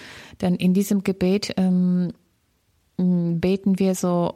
[0.40, 2.12] Denn in diesem Gebet ähm,
[2.96, 4.34] beten wir so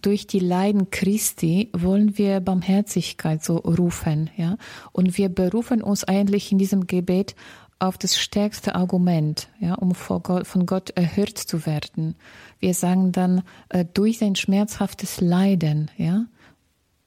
[0.00, 4.56] durch die Leiden Christi wollen wir Barmherzigkeit so rufen, ja.
[4.92, 7.34] Und wir berufen uns eigentlich in diesem Gebet
[7.82, 9.92] auf das stärkste Argument, ja, um
[10.22, 12.14] Gott, von Gott erhört zu werden.
[12.60, 16.26] Wir sagen dann, äh, durch sein schmerzhaftes Leiden, ja,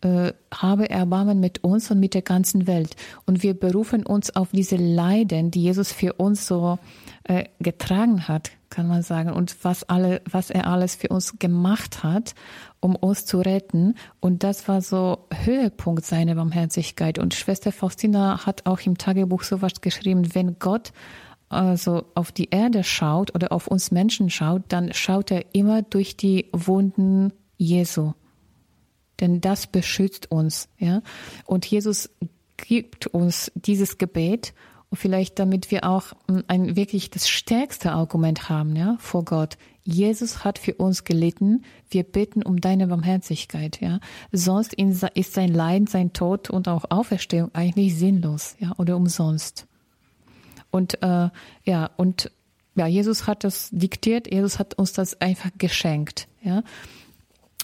[0.01, 2.97] äh, habe Erbarmen mit uns und mit der ganzen Welt.
[3.25, 6.77] Und wir berufen uns auf diese Leiden, die Jesus für uns so
[7.23, 12.03] äh, getragen hat, kann man sagen, und was alle, was er alles für uns gemacht
[12.03, 12.35] hat,
[12.81, 13.95] um uns zu retten.
[14.19, 17.17] Und das war so Höhepunkt seiner Barmherzigkeit.
[17.17, 20.91] Und Schwester Faustina hat auch im Tagebuch sowas geschrieben, wenn Gott
[21.47, 26.17] also auf die Erde schaut oder auf uns Menschen schaut, dann schaut er immer durch
[26.17, 28.11] die Wunden Jesu.
[29.21, 31.01] Denn das beschützt uns, ja.
[31.45, 32.09] Und Jesus
[32.57, 34.53] gibt uns dieses Gebet
[34.95, 36.13] vielleicht damit wir auch
[36.47, 39.57] ein wirklich das stärkste Argument haben, ja, vor Gott.
[39.83, 41.63] Jesus hat für uns gelitten.
[41.89, 43.99] Wir bitten um deine Barmherzigkeit, ja.
[44.31, 49.67] Sonst ist sein Leiden, sein Tod und auch Auferstehung eigentlich sinnlos, ja, oder umsonst.
[50.71, 51.29] Und äh,
[51.63, 52.31] ja, und
[52.75, 54.31] ja, Jesus hat das diktiert.
[54.31, 56.63] Jesus hat uns das einfach geschenkt, ja.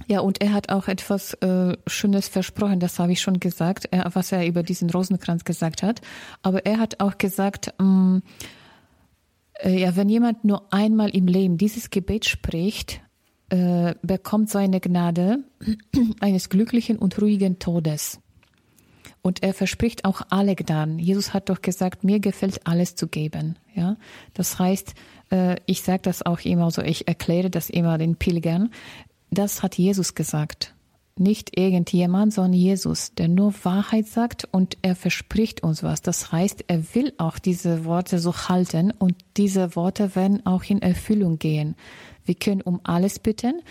[0.07, 4.09] Ja, und er hat auch etwas äh, Schönes versprochen, das habe ich schon gesagt, er,
[4.13, 6.01] was er über diesen Rosenkranz gesagt hat.
[6.41, 8.23] Aber er hat auch gesagt, ähm,
[9.59, 13.01] äh, ja, wenn jemand nur einmal im Leben dieses Gebet spricht,
[13.49, 15.39] äh, bekommt seine Gnade
[16.19, 18.19] eines glücklichen und ruhigen Todes.
[19.21, 20.97] Und er verspricht auch alle Gnaden.
[20.97, 23.55] Jesus hat doch gesagt, mir gefällt alles zu geben.
[23.75, 23.97] Ja,
[24.33, 24.95] das heißt,
[25.31, 28.71] äh, ich sage das auch immer so, ich erkläre das immer den Pilgern.
[29.31, 30.75] Das hat Jesus gesagt.
[31.17, 36.01] Nicht irgendjemand, sondern Jesus, der nur Wahrheit sagt und er verspricht uns was.
[36.01, 40.81] Das heißt, er will auch diese Worte so halten und diese Worte werden auch in
[40.81, 41.75] Erfüllung gehen.
[42.25, 43.61] Wir können um alles bitten,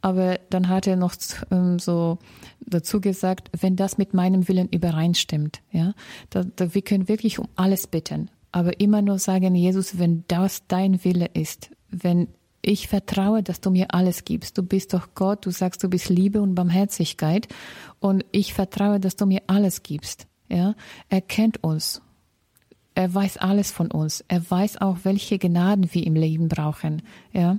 [0.00, 1.14] aber dann hat er noch
[1.50, 2.18] ähm, so
[2.60, 5.94] dazu gesagt, wenn das mit meinem Willen übereinstimmt, ja,
[6.30, 10.66] da, da, wir können wirklich um alles bitten, aber immer nur sagen, Jesus, wenn das
[10.66, 12.28] dein Wille ist, wenn
[12.62, 14.58] ich vertraue, dass du mir alles gibst.
[14.58, 17.48] Du bist doch Gott, du sagst, du bist Liebe und Barmherzigkeit
[18.00, 20.26] und ich vertraue, dass du mir alles gibst.
[20.48, 20.74] Ja,
[21.08, 22.02] er kennt uns.
[22.94, 24.24] Er weiß alles von uns.
[24.28, 27.02] Er weiß auch, welche Gnaden wir im Leben brauchen.
[27.32, 27.58] Ja,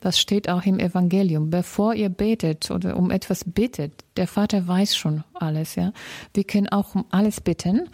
[0.00, 1.50] das steht auch im Evangelium.
[1.50, 5.92] Bevor ihr betet oder um etwas bittet, der Vater weiß schon alles, ja.
[6.32, 7.88] Wir können auch um alles bitten,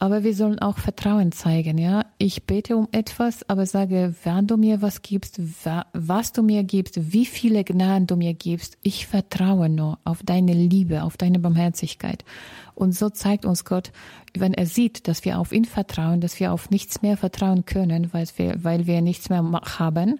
[0.00, 2.06] aber wir sollen auch Vertrauen zeigen, ja.
[2.16, 5.38] Ich bete um etwas, aber sage, wann du mir was gibst,
[5.92, 8.78] was du mir gibst, wie viele Gnaden du mir gibst.
[8.80, 12.24] Ich vertraue nur auf deine Liebe, auf deine Barmherzigkeit.
[12.74, 13.92] Und so zeigt uns Gott,
[14.34, 18.14] wenn er sieht, dass wir auf ihn vertrauen, dass wir auf nichts mehr vertrauen können,
[18.14, 19.42] weil wir, weil wir nichts mehr
[19.78, 20.18] haben,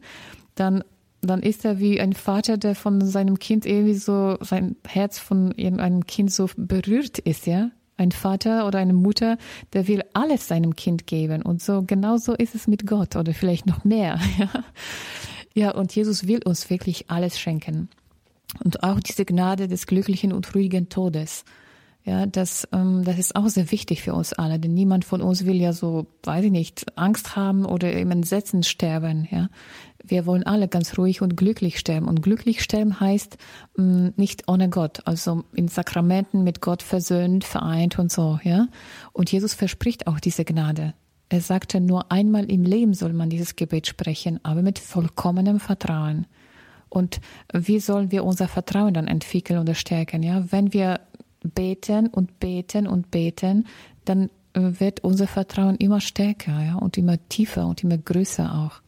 [0.55, 0.85] dann
[1.23, 5.53] dann ist er wie ein Vater, der von seinem Kind irgendwie so, sein Herz von
[5.53, 7.71] irgendeinem Kind so berührt ist, ja.
[8.01, 9.37] Ein Vater oder eine Mutter,
[9.75, 11.43] der will alles seinem Kind geben.
[11.43, 14.49] Und so, genau so ist es mit Gott oder vielleicht noch mehr, ja.
[15.53, 17.89] Ja, und Jesus will uns wirklich alles schenken.
[18.65, 21.45] Und auch diese Gnade des glücklichen und ruhigen Todes.
[22.05, 25.45] Ja, das, ähm, das ist auch sehr wichtig für uns alle, denn niemand von uns
[25.45, 29.29] will ja so, weiß ich nicht, Angst haben oder im Entsetzen sterben.
[29.31, 29.51] Ja,
[30.03, 32.09] wir wollen alle ganz ruhig und glücklich sterben.
[32.09, 33.37] Und glücklich sterben heißt
[33.77, 38.39] mh, mm, nicht ohne Gott, also in Sakramenten mit Gott versöhnt, vereint und so.
[38.43, 38.69] Ja,
[39.13, 40.95] und Jesus verspricht auch diese Gnade.
[41.29, 46.27] Er sagte, nur einmal im Leben soll man dieses Gebet sprechen, aber mit vollkommenem Vertrauen.
[46.89, 47.21] Und
[47.53, 50.25] wie sollen wir unser Vertrauen dann entwickeln oder stärken?
[50.25, 51.01] Ja, wenn wir
[51.43, 53.67] beten und beten und beten,
[54.05, 58.83] dann äh, wird unser Vertrauen immer stärker ja, und immer tiefer und immer größer auch.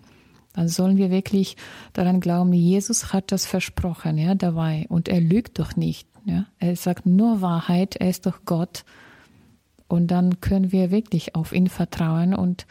[0.53, 1.57] Dann sollen wir wirklich
[1.93, 4.87] daran glauben, Jesus hat das versprochen, ja, dabei.
[4.88, 6.07] Und er lügt doch nicht.
[6.25, 6.47] Ja.
[6.59, 8.85] Er sagt nur Wahrheit, er ist doch Gott.
[9.88, 12.67] Und dann können wir wirklich auf ihn vertrauen und,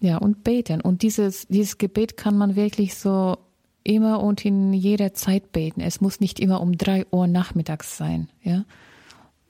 [0.00, 0.80] ja, und beten.
[0.80, 3.36] Und dieses, dieses Gebet kann man wirklich so
[3.82, 5.80] immer und in jeder Zeit beten.
[5.80, 8.64] Es muss nicht immer um drei Uhr nachmittags sein, ja.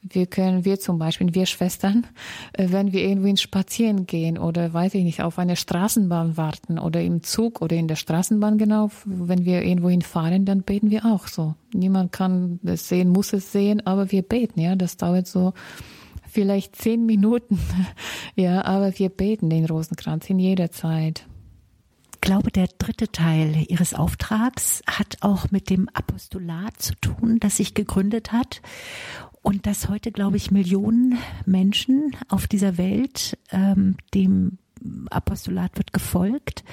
[0.09, 2.07] Wir können, wir zum Beispiel, wir Schwestern,
[2.53, 7.03] äh, wenn wir irgendwo spazieren gehen oder weiß ich nicht, auf eine Straßenbahn warten oder
[7.03, 11.27] im Zug oder in der Straßenbahn genau, wenn wir irgendwo hinfahren, dann beten wir auch
[11.27, 11.55] so.
[11.73, 14.77] Niemand kann es sehen, muss es sehen, aber wir beten, ja.
[14.77, 15.53] Das dauert so
[16.29, 17.59] vielleicht zehn Minuten,
[18.37, 21.27] ja, aber wir beten den Rosenkranz in jeder Zeit.
[22.27, 27.59] Ich glaube, der dritte Teil Ihres Auftrags hat auch mit dem Apostolat zu tun, das
[27.59, 28.63] sich gegründet hat
[29.43, 34.59] und dass heute, glaube ich, Millionen Menschen auf dieser Welt ähm, dem
[35.09, 36.65] Apostolat wird gefolgt.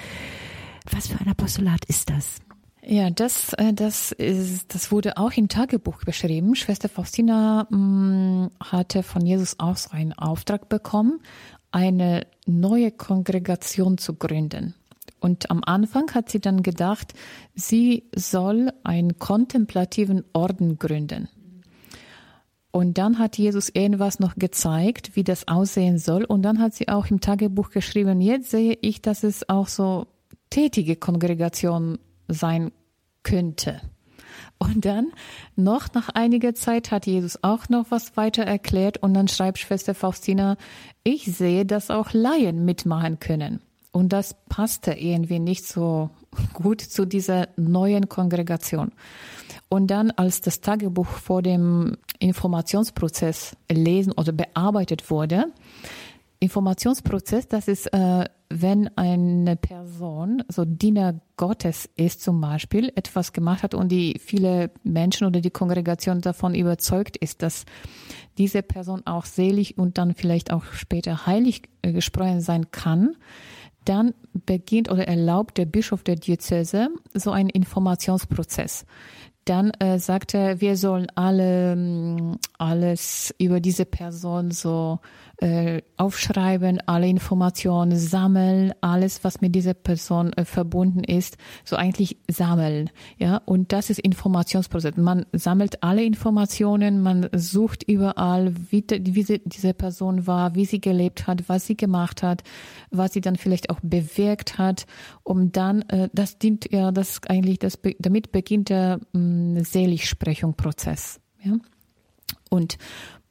[0.90, 2.38] Was für ein Apostolat ist das?
[2.84, 6.56] Ja, das, äh, das, ist, das wurde auch im Tagebuch beschrieben.
[6.56, 11.20] Schwester Faustina mh, mm, hatte von Jesus aus einen Auftrag bekommen,
[11.70, 14.74] eine neue Kongregation zu gründen.
[15.20, 17.14] Und am Anfang hat sie dann gedacht,
[17.54, 21.28] sie soll einen kontemplativen Orden gründen.
[22.70, 26.24] Und dann hat Jesus irgendwas noch gezeigt, wie das aussehen soll.
[26.24, 30.08] Und dann hat sie auch im Tagebuch geschrieben, jetzt sehe ich, dass es auch so
[30.50, 32.72] tätige Kongregation sein
[33.22, 33.80] könnte.
[34.58, 35.12] Und dann,
[35.56, 38.98] noch nach einiger Zeit, hat Jesus auch noch was weiter erklärt.
[38.98, 40.56] Und dann schreibt Schwester Faustina,
[41.02, 43.60] ich sehe, dass auch Laien mitmachen können.
[43.94, 46.10] Und das passte irgendwie nicht so
[46.52, 48.90] gut zu dieser neuen Kongregation.
[49.68, 55.44] Und dann, als das Tagebuch vor dem Informationsprozess lesen oder bearbeitet wurde,
[56.40, 63.62] Informationsprozess, das ist, äh, wenn eine Person, so Diener Gottes ist zum Beispiel, etwas gemacht
[63.62, 67.64] hat und die viele Menschen oder die Kongregation davon überzeugt ist, dass
[68.38, 73.14] diese Person auch selig und dann vielleicht auch später heilig äh, gesprochen sein kann,
[73.84, 74.14] dann
[74.46, 78.86] beginnt oder erlaubt der Bischof der Diözese so einen Informationsprozess.
[79.44, 85.00] Dann äh, sagt er, wir sollen alle mm, alles über diese Person so
[85.44, 92.16] äh, aufschreiben, alle Informationen sammeln, alles, was mit dieser Person äh, verbunden ist, so eigentlich
[92.30, 92.88] sammeln.
[93.18, 94.96] Ja, und das ist Informationsprozess.
[94.96, 101.26] Man sammelt alle Informationen, man sucht überall, wie, wie diese Person war, wie sie gelebt
[101.26, 102.42] hat, was sie gemacht hat,
[102.90, 104.86] was sie dann vielleicht auch bewirkt hat,
[105.24, 111.20] um dann, äh, das dient ja, das eigentlich, das, damit beginnt der äh, Seligsprechung-Prozess.
[111.42, 111.58] Ja?
[112.48, 112.78] Und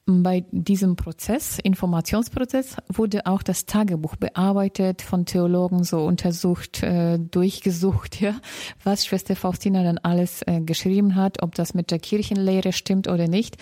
[0.05, 8.19] bei diesem Prozess, Informationsprozess, wurde auch das Tagebuch bearbeitet, von Theologen so untersucht, äh, durchgesucht,
[8.21, 8.35] ja,
[8.83, 13.27] was Schwester Faustina dann alles äh, geschrieben hat, ob das mit der Kirchenlehre stimmt oder
[13.27, 13.57] nicht.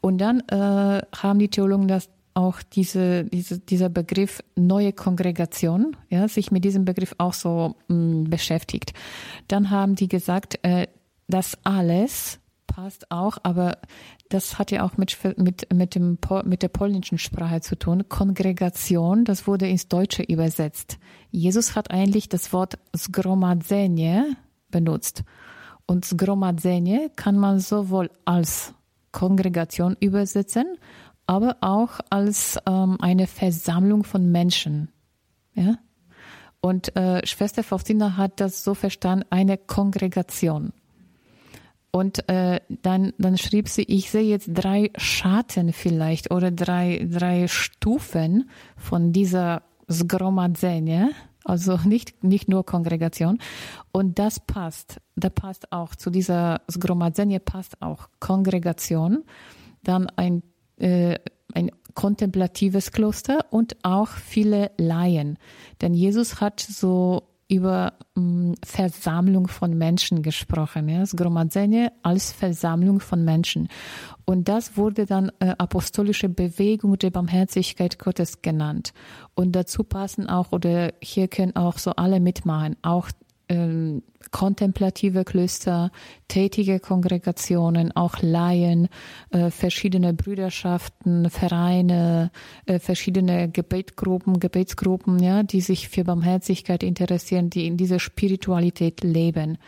[0.00, 6.28] Und dann äh, haben die Theologen das auch diese, diese, dieser Begriff neue Kongregation, ja,
[6.28, 8.92] sich mit diesem Begriff auch so mh, mm, beschäftigt.
[9.48, 10.86] Dann haben die gesagt, äh,
[11.28, 12.40] das alles
[12.76, 13.78] passt auch, aber
[14.28, 18.06] das hat ja auch mit, mit, mit, dem, mit der polnischen Sprache zu tun.
[18.10, 20.98] Kongregation, das wurde ins Deutsche übersetzt.
[21.30, 24.36] Jesus hat eigentlich das Wort zgromadzenie
[24.70, 25.24] benutzt.
[25.86, 28.74] Und zgromadzenie kann man sowohl als
[29.10, 30.76] Kongregation übersetzen,
[31.26, 34.90] aber auch als ähm, eine Versammlung von Menschen.
[35.54, 35.78] Ja?
[36.60, 40.74] Und äh, Schwester Faustina hat das so verstanden, eine Kongregation.
[41.96, 47.48] Und äh, dann, dann schrieb sie, ich sehe jetzt drei Schatten vielleicht oder drei, drei
[47.48, 51.06] Stufen von dieser Zgromadzenie,
[51.42, 53.38] also nicht, nicht nur Kongregation.
[53.92, 59.24] Und das passt, da passt auch zu dieser Zgromadzenie passt auch Kongregation,
[59.82, 60.42] dann ein,
[60.76, 61.18] äh,
[61.54, 65.38] ein kontemplatives Kloster und auch viele Laien.
[65.80, 73.00] Denn Jesus hat so über mh, mm, Versammlung von Menschen gesprochen, ja, Zgromadzenie als Versammlung
[73.00, 73.68] von Menschen.
[74.24, 78.92] Und das wurde dann äh, apostolische Bewegung der Barmherzigkeit Gottes genannt.
[79.34, 83.10] Und dazu passen auch, oder hier können auch so alle mitmachen, auch
[83.48, 85.90] ähm, kontemplative Klöster,
[86.28, 88.88] tätige Kongregationen, auch Laien,
[89.30, 92.30] äh, verschiedene Brüderschaften, Vereine,
[92.66, 99.58] äh, verschiedene Gebetsgruppen, Gebetsgruppen, ja, die sich für Barmherzigkeit interessieren, die in dieser Spiritualität leben.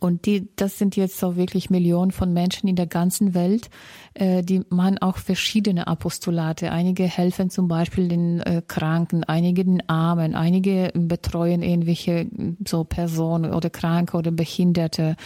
[0.00, 3.70] Und die, das sind jetzt so wirklich Millionen von Menschen in der ganzen Welt,
[4.14, 6.70] äh, die machen auch verschiedene Apostolate.
[6.70, 12.26] Einige helfen zum Beispiel den äh, Kranken, einige den Armen, einige betreuen irgendwelche
[12.66, 15.16] so Personen oder Kranke oder Behinderte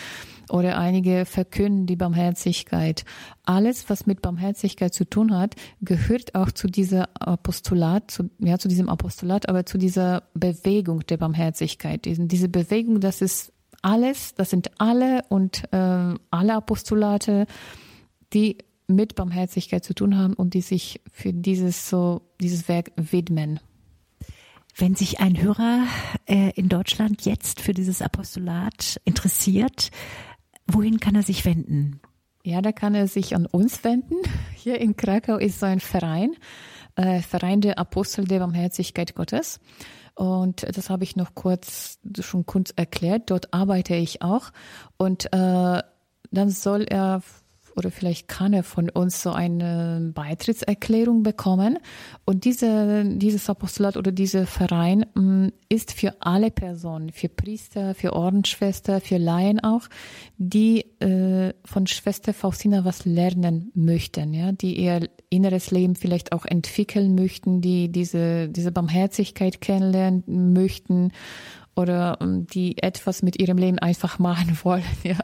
[0.50, 3.04] oder einige verkünden die Barmherzigkeit.
[3.44, 8.68] Alles, was mit Barmherzigkeit zu tun hat, gehört auch zu dieser Apostolat, zu, ja, zu
[8.68, 12.02] diesem Apostolat, aber zu dieser Bewegung der Barmherzigkeit.
[12.04, 17.46] Diese Bewegung, das ist alles, das sind alle und äh, alle Apostolate,
[18.32, 23.60] die mit Barmherzigkeit zu tun haben und die sich für dieses so dieses Werk widmen.
[24.76, 25.84] Wenn sich ein Hörer
[26.26, 29.90] äh, in Deutschland jetzt für dieses Apostolat interessiert,
[30.66, 32.00] wohin kann er sich wenden?
[32.42, 34.16] Ja, da kann er sich an uns wenden.
[34.56, 36.34] Hier in Krakau ist so ein Verein,
[36.96, 39.60] äh, Verein der Apostel der Barmherzigkeit Gottes.
[40.20, 43.30] Und das habe ich noch kurz schon kurz erklärt.
[43.30, 44.50] Dort arbeite ich auch.
[44.98, 45.83] Und äh,
[46.30, 47.22] dann soll er
[47.76, 51.78] oder vielleicht kann er von uns so eine Beitrittserklärung bekommen.
[52.24, 58.12] Und diese, dieses Apostolat oder dieser Verein mm, ist für alle Personen, für Priester, für
[58.12, 59.88] Ordensschwester, für Laien auch,
[60.37, 66.44] die äh, von Schwester Faustina was lernen möchten, ja, die ihr inneres Leben vielleicht auch
[66.44, 71.12] entwickeln möchten, die diese, diese Barmherzigkeit kennenlernen möchten
[71.76, 74.85] oder ähm, die etwas mit ihrem Leben einfach machen wollen.
[75.02, 75.18] Ja.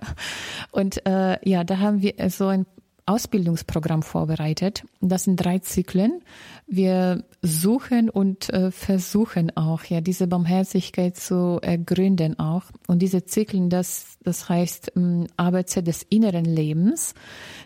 [0.71, 2.67] Und äh, ja, da haben wir so ein
[3.07, 4.85] Ausbildungsprogramm vorbereitet.
[5.01, 6.23] Das sind drei Zyklen.
[6.69, 12.65] Wir suchen und äh, versuchen auch, ja, diese Barmherzigkeit zu ergründen auch.
[12.89, 17.15] Und diese Zyklen, das, das heißt ähm, ABC des inneren Lebens.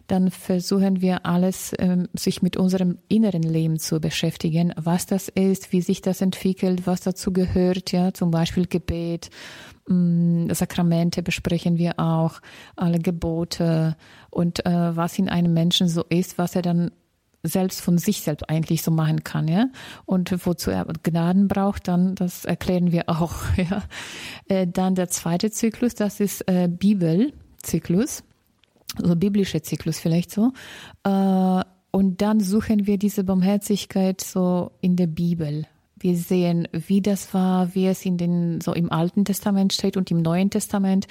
[0.06, 5.72] Dann versuchen wir alles, ähm, sich mit unserem inneren Leben zu beschäftigen, was das ist,
[5.72, 9.30] wie sich das entwickelt, was dazu gehört, ja, zum Beispiel Gebet,
[9.90, 12.40] Mm, Sakramente besprechen wir auch,
[12.76, 13.96] alle Gebote
[14.30, 16.92] und äh, was in einem Menschen so ist, was er dann
[17.42, 19.66] selbst von sich selbst eigentlich so machen kann, ja.
[20.04, 23.82] Und wozu er Gnaden braucht, dann das erklären wir auch, ja.
[24.48, 28.22] Äh, dann der zweite Zyklus, das ist äh, Bibelzyklus,
[29.00, 30.52] also biblische Zyklus vielleicht so.
[31.04, 35.66] Äh, und dann suchen wir diese Barmherzigkeit so in der Bibel
[36.00, 40.10] Wir sehen, wie das war, wie es in den, so im Alten Testament steht und
[40.10, 41.06] im Neuen Testament,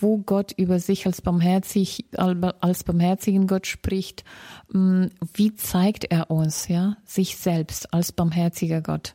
[0.00, 4.24] wo Gott über sich als barmherzig, als barmherzigen Gott spricht.
[4.72, 9.14] Mm, wie zeigt er uns, ja, sich selbst als barmherziger Gott?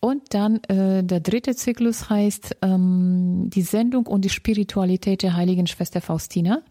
[0.00, 5.66] Und dann äh, der dritte Zyklus heißt ähm, die Sendung und die Spiritualität der heiligen
[5.66, 6.62] Schwester Faustina.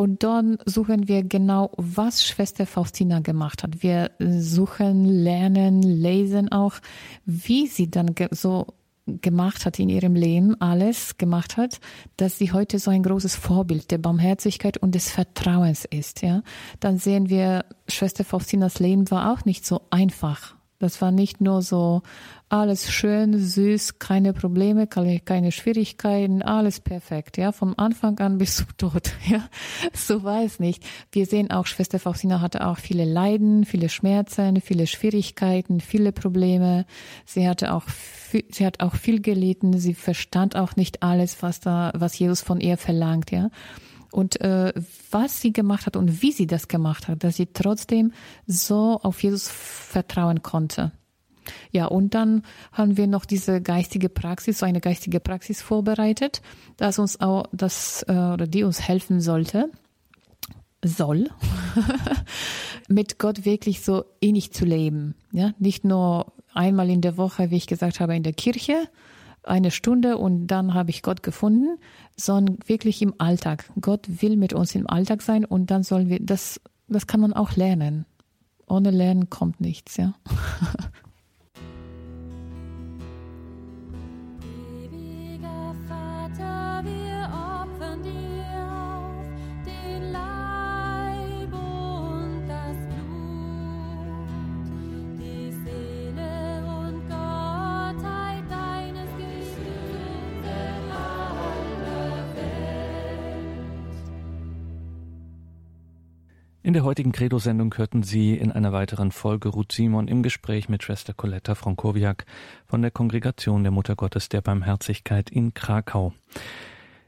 [0.00, 3.82] Und dann suchen wir genau, was Schwester Faustina gemacht hat.
[3.82, 6.74] Wir suchen, lernen, lesen auch,
[7.24, 8.68] wie sie dann so
[9.06, 11.80] gemacht hat in ihrem Leben, alles gemacht hat,
[12.16, 16.42] dass sie heute so ein großes Vorbild der Barmherzigkeit und des Vertrauens ist, ja.
[16.78, 20.54] Dann sehen wir, Schwester Faustinas Leben war auch nicht so einfach.
[20.78, 22.02] Das war nicht nur so
[22.50, 28.68] alles schön, süß, keine Probleme, keine Schwierigkeiten, alles perfekt, ja, vom Anfang an bis zum
[28.78, 29.48] Tod, ja.
[29.92, 30.82] So war es nicht.
[31.12, 36.86] Wir sehen auch, Schwester Faustina hatte auch viele Leiden, viele Schmerzen, viele Schwierigkeiten, viele Probleme.
[37.26, 37.84] Sie hatte auch,
[38.50, 39.78] sie hat auch viel gelitten.
[39.78, 43.50] Sie verstand auch nicht alles, was da, was Jesus von ihr verlangt, ja.
[44.10, 44.72] Und äh,
[45.10, 48.12] was sie gemacht hat und wie sie das gemacht hat, dass sie trotzdem
[48.46, 50.92] so auf Jesus vertrauen konnte.
[51.70, 52.42] Ja, und dann
[52.72, 56.42] haben wir noch diese geistige Praxis, so eine geistige Praxis vorbereitet,
[56.76, 59.70] dass uns auch das äh, oder die uns helfen sollte,
[60.84, 61.30] soll,
[62.88, 65.14] mit Gott wirklich so innig zu leben.
[65.32, 68.88] Ja, nicht nur einmal in der Woche, wie ich gesagt habe, in der Kirche,
[69.42, 71.78] eine Stunde und dann habe ich Gott gefunden,
[72.16, 73.70] sondern wirklich im Alltag.
[73.80, 77.32] Gott will mit uns im Alltag sein und dann sollen wir, das, das kann man
[77.32, 78.04] auch lernen.
[78.66, 80.14] Ohne Lernen kommt nichts, ja.
[106.68, 110.82] In der heutigen Credo-Sendung hörten Sie in einer weiteren Folge Ruth Simon im Gespräch mit
[110.82, 112.26] Schwester Coletta Frankowiak
[112.66, 116.12] von der Kongregation der Mutter Gottes der Barmherzigkeit in Krakau.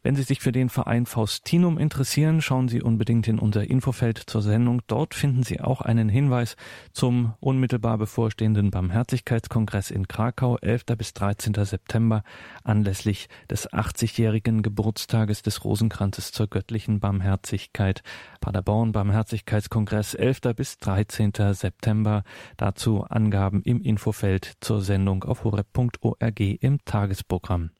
[0.02, 4.40] Wenn Sie sich für den Verein Faustinum interessieren, schauen Sie unbedingt in unser Infofeld zur
[4.40, 4.80] Sendung.
[4.86, 6.56] Dort finden Sie auch einen Hinweis
[6.92, 10.84] zum unmittelbar bevorstehenden Barmherzigkeitskongress in Krakau, 11.
[10.96, 11.52] bis 13.
[11.66, 12.22] September,
[12.64, 18.02] anlässlich des 80-jährigen Geburtstages des Rosenkranzes zur göttlichen Barmherzigkeit.
[18.40, 20.40] Paderborn Barmherzigkeitskongress, 11.
[20.56, 21.32] bis 13.
[21.52, 22.24] September.
[22.56, 27.70] Dazu Angaben im Infofeld zur Sendung auf horeb.org im Tagesprogramm.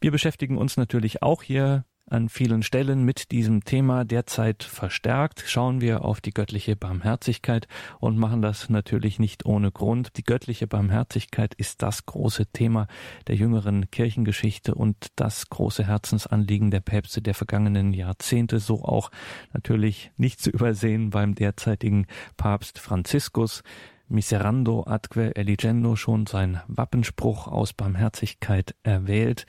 [0.00, 5.42] Wir beschäftigen uns natürlich auch hier an vielen Stellen mit diesem Thema derzeit verstärkt.
[5.46, 7.66] Schauen wir auf die göttliche Barmherzigkeit
[7.98, 10.16] und machen das natürlich nicht ohne Grund.
[10.16, 12.86] Die göttliche Barmherzigkeit ist das große Thema
[13.26, 19.10] der jüngeren Kirchengeschichte und das große Herzensanliegen der Päpste der vergangenen Jahrzehnte, so auch
[19.52, 23.64] natürlich nicht zu übersehen beim derzeitigen Papst Franziskus.
[24.08, 29.46] Miserando adque eligendo schon sein Wappenspruch aus Barmherzigkeit erwählt.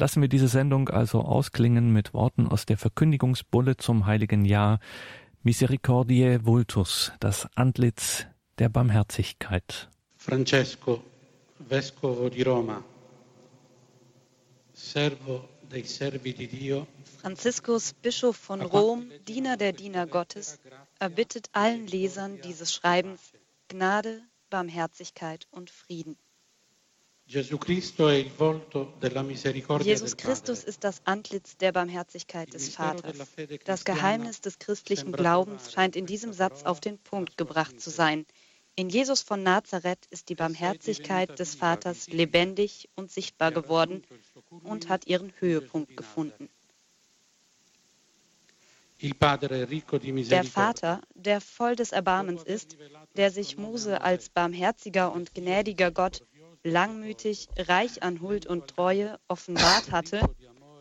[0.00, 4.80] Lassen wir diese Sendung also ausklingen mit Worten aus der Verkündigungsbulle zum heiligen Jahr
[5.42, 8.24] Misericordiae Vultus, das Antlitz
[8.58, 9.90] der Barmherzigkeit.
[10.16, 11.02] Francesco,
[11.58, 12.82] Vescovo di Roma,
[14.72, 16.86] Servo dei Servi di Dio,
[17.20, 20.60] Franziskus, Bischof von Rom, Diener der Diener Gottes,
[20.98, 23.20] erbittet allen Lesern dieses Schreibens
[23.68, 26.16] Gnade, Barmherzigkeit und Frieden.
[27.32, 27.60] Jesus
[30.16, 33.18] Christus ist das Antlitz der Barmherzigkeit des Vaters.
[33.64, 38.26] Das Geheimnis des christlichen Glaubens scheint in diesem Satz auf den Punkt gebracht zu sein.
[38.74, 44.02] In Jesus von Nazareth ist die Barmherzigkeit des Vaters lebendig und sichtbar geworden
[44.64, 46.48] und hat ihren Höhepunkt gefunden.
[49.02, 52.76] Der Vater, der voll des Erbarmens ist,
[53.16, 56.22] der sich Mose als barmherziger und gnädiger Gott
[56.64, 60.22] langmütig, reich an Huld und Treue offenbart hatte,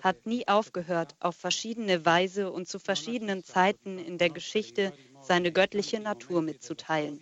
[0.02, 6.00] hat nie aufgehört, auf verschiedene Weise und zu verschiedenen Zeiten in der Geschichte seine göttliche
[6.00, 7.20] Natur mitzuteilen.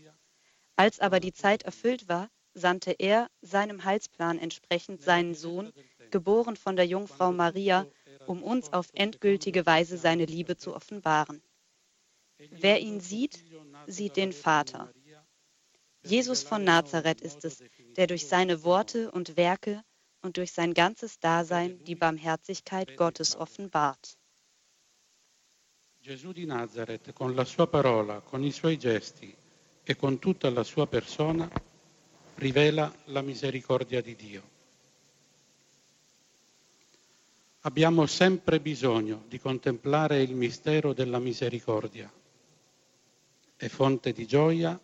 [0.76, 5.72] Als aber die Zeit erfüllt war, sandte er seinem Heilsplan entsprechend seinen Sohn,
[6.12, 7.86] geboren von der Jungfrau Maria,
[8.26, 11.42] um uns auf endgültige Weise seine Liebe zu offenbaren.
[12.38, 13.44] Wer ihn sieht,
[13.88, 14.92] sieht den Vater.
[16.04, 17.64] Jesus von Nazareth ist es,
[17.98, 19.84] der durch seine Worte und Werke
[20.22, 24.18] und durch sein ganzes Dasein die Barmherzigkeit Gottes offenbart.
[26.02, 29.36] Gesù di Nazareth, con la sua parola, con i suoi gesti
[29.84, 31.50] e con tutta la sua persona,
[32.36, 34.56] rivela la misericordia di Dio.
[37.62, 42.10] Abbiamo sempre bisogno di contemplare il mistero della misericordia.
[43.58, 44.80] È fonte di gioia,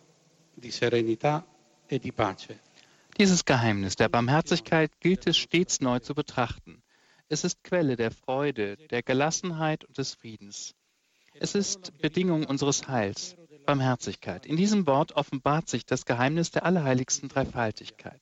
[0.52, 1.46] di serenità
[1.86, 2.72] e di pace.
[3.16, 6.82] Dieses Geheimnis der Barmherzigkeit gilt es stets neu zu betrachten.
[7.28, 10.74] Es ist Quelle der Freude, der Gelassenheit und des Friedens.
[11.34, 13.36] Es ist Bedingung unseres Heils,
[13.66, 14.46] Barmherzigkeit.
[14.46, 18.20] In diesem Wort offenbart sich das Geheimnis der allerheiligsten Dreifaltigkeit.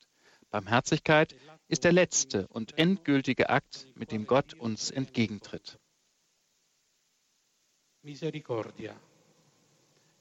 [0.51, 1.35] Barmherzigkeit
[1.69, 5.79] ist der letzte und endgültige Akt, mit dem Gott uns entgegentritt.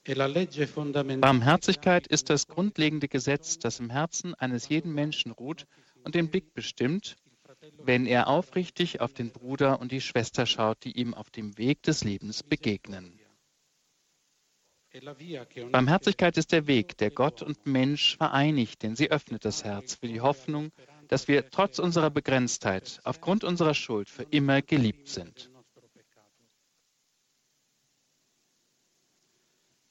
[0.04, 5.68] Barmherzigkeit ist das grundlegende Gesetz, das im Herzen eines jeden Menschen ruht
[6.04, 7.18] und den Blick bestimmt,
[7.84, 11.84] wenn er aufrichtig auf den Bruder und die Schwester schaut, die ihm auf dem Weg
[11.84, 13.20] des Lebens begegnen.
[15.72, 20.08] Barmherzigkeit ist der Weg, der Gott und Mensch vereinigt, denn sie öffnet das Herz für
[20.08, 20.72] die Hoffnung,
[21.08, 25.51] dass wir trotz unserer Begrenztheit, aufgrund unserer Schuld für immer geliebt sind.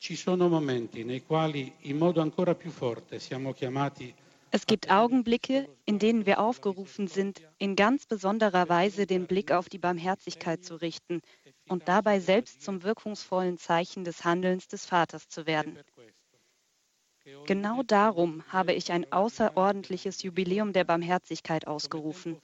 [0.00, 4.14] Ci sono momenti nei quali in modo ancora più forte siamo chiamati
[4.52, 9.68] es gibt Augenblicke, in denen wir aufgerufen sind, in ganz besonderer Weise den Blick auf
[9.68, 11.20] die Barmherzigkeit zu richten
[11.68, 15.78] und dabei selbst zum wirkungsvollen Zeichen des Handelns des Vaters zu werden.
[17.46, 22.40] Genau darum habe ich ein außerordentliches Jubiläum der Barmherzigkeit ausgerufen.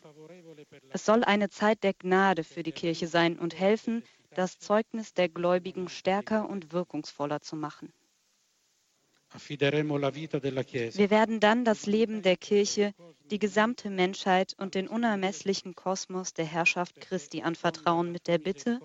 [0.91, 4.05] Es soll eine Zeit der Gnade für die Kirche sein und helfen,
[4.37, 7.93] das Zeugnis der Gläubigen stärker und wirkungsvoller zu machen.
[9.33, 12.93] Wir werden dann das Leben der Kirche,
[13.31, 18.79] die gesamte Menschheit und den unermesslichen Kosmos der Herrschaft Christi anvertrauen mit der Bitte,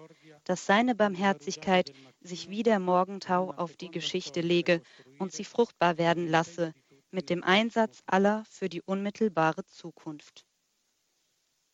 [0.46, 4.82] dass seine Barmherzigkeit sich wie der Morgentau auf die Geschichte lege
[5.20, 6.74] und sie fruchtbar werden lasse,
[7.12, 10.46] mit dem Einsatz aller für die unmittelbare Zukunft.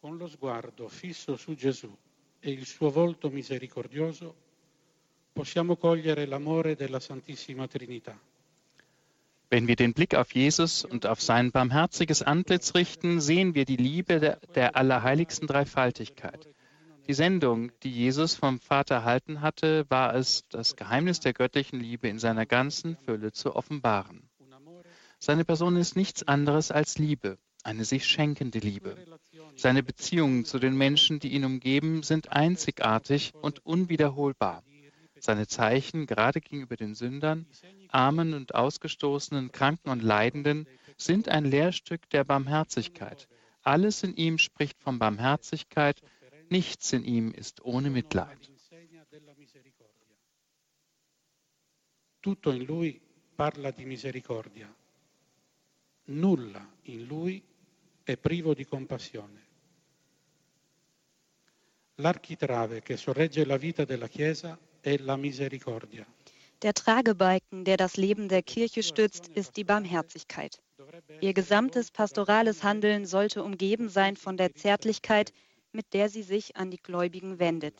[0.01, 1.97] Con lo sguardo fisso su Gesù
[2.47, 4.33] e il suo volto misericordioso
[5.33, 8.17] possiamo cogliere l'amore della Santissima Trinità.
[9.49, 13.75] Wenn wir den Blick auf Jesus und auf sein barmherziges Antlitz richten, sehen wir die
[13.75, 16.47] Liebe der, der allerheiligsten Dreifaltigkeit.
[17.07, 22.07] Die Sendung, die Jesus vom Vater erhalten hatte, war es, das Geheimnis der göttlichen Liebe
[22.07, 24.29] in seiner ganzen Fülle zu offenbaren.
[25.19, 28.95] Seine Person ist nichts anderes als Liebe, eine sich schenkende Liebe.
[29.55, 34.63] Seine Beziehungen zu den Menschen, die ihn umgeben, sind einzigartig und unwiederholbar.
[35.19, 37.47] Seine Zeichen, gerade gegenüber den Sündern,
[37.89, 43.27] Armen und Ausgestoßenen, Kranken und Leidenden, sind ein Lehrstück der Barmherzigkeit.
[43.63, 46.01] Alles in ihm spricht von Barmherzigkeit,
[46.49, 48.37] nichts in ihm ist ohne Mitleid.
[52.21, 52.99] Tutto in lui
[53.35, 54.76] parla di misericordia.
[56.09, 57.43] Nulla in lui
[58.03, 59.45] è privo di compassione.
[61.95, 66.05] L'architrave che sorregge la vita della Chiesa è la misericordia.
[66.61, 70.61] Der Tragebalken, der das Leben der Kirche stützt, ist die Barmherzigkeit.
[71.19, 75.33] Ihr gesamtes pastorales Handeln sollte umgeben sein von der Zärtlichkeit,
[75.73, 77.75] mit der sie sich an die Gläubigen wendet.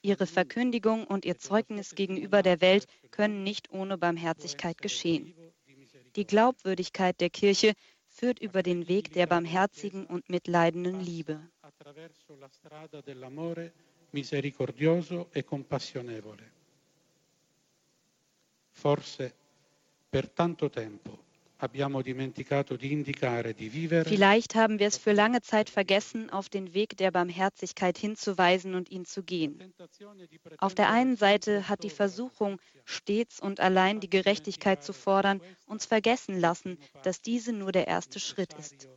[0.00, 5.34] Ihre Verkündigung und ihr Zeugnis gegenüber der Welt können nicht ohne Barmherzigkeit geschehen.
[6.18, 7.74] Die Glaubwürdigkeit der Kirche
[8.08, 11.38] führt über den Weg der barmherzigen und mitleidenden Liebe.
[14.10, 16.42] misericordioso e compassionevole.
[18.72, 19.32] Forse
[20.10, 21.27] per tanto tempo
[24.04, 28.90] Vielleicht haben wir es für lange Zeit vergessen, auf den Weg der Barmherzigkeit hinzuweisen und
[28.90, 29.74] ihn zu gehen.
[30.58, 35.84] Auf der einen Seite hat die Versuchung, stets und allein die Gerechtigkeit zu fordern, uns
[35.84, 38.88] vergessen lassen, dass diese nur der erste Schritt ist.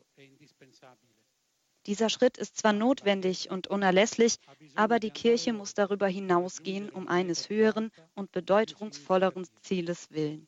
[1.88, 4.36] Dieser Schritt ist zwar notwendig und unerlässlich,
[4.76, 10.48] aber die Kirche muss darüber hinausgehen, um eines höheren und bedeutungsvolleren Zieles willen.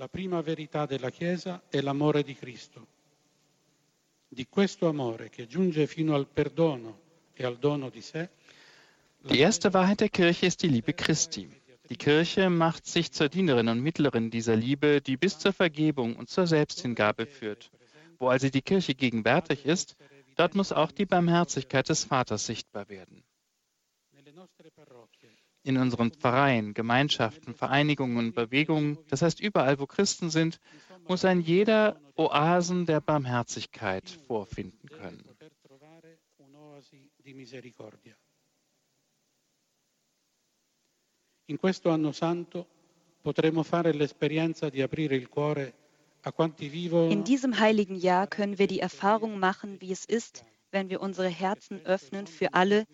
[0.00, 2.86] La prima verità della Chiesa è l'amore di Cristo.
[4.26, 7.00] Di questo amore che giunge fino al perdono
[7.34, 8.30] e al dono di sé.
[9.18, 11.50] Die erste Wahrheit der Kirche ist die Liebe Christi.
[11.90, 16.30] Die Kirche macht sich zur Dienerin und Mittlerin dieser Liebe, die bis zur Vergebung und
[16.30, 17.70] zur Selbsthingabe führt.
[18.18, 19.96] Wo also die Kirche gegenwärtig ist,
[20.34, 23.22] dort muss auch die Barmherzigkeit des Vaters sichtbar werden
[25.62, 30.58] in unseren Pfarreien, Gemeinschaften, Vereinigungen und Bewegungen, das heißt überall, wo Christen sind,
[31.06, 35.24] muss ein jeder Oasen der Barmherzigkeit vorfinden können.
[41.46, 42.66] In questo anno santo
[43.22, 45.74] potremo fare l'esperienza di aprire il cuore
[47.08, 51.28] In diesem heiligen Jahr können wir die Erfahrung machen, wie es ist, wenn wir unsere
[51.28, 52.84] Herzen öffnen für alle,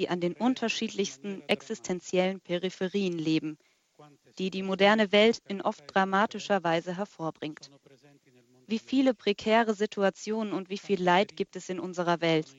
[0.00, 3.58] die an den unterschiedlichsten existenziellen Peripherien leben,
[4.38, 7.70] die die moderne Welt in oft dramatischer Weise hervorbringt.
[8.66, 12.50] Wie viele prekäre Situationen und wie viel Leid gibt es in unserer Welt?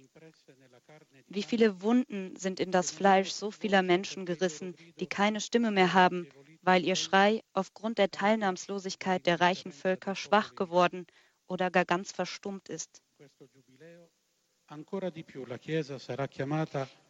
[1.26, 5.94] Wie viele Wunden sind in das Fleisch so vieler Menschen gerissen, die keine Stimme mehr
[5.94, 6.30] haben,
[6.62, 11.08] weil ihr Schrei aufgrund der Teilnahmslosigkeit der reichen Völker schwach geworden
[11.48, 13.02] oder gar ganz verstummt ist?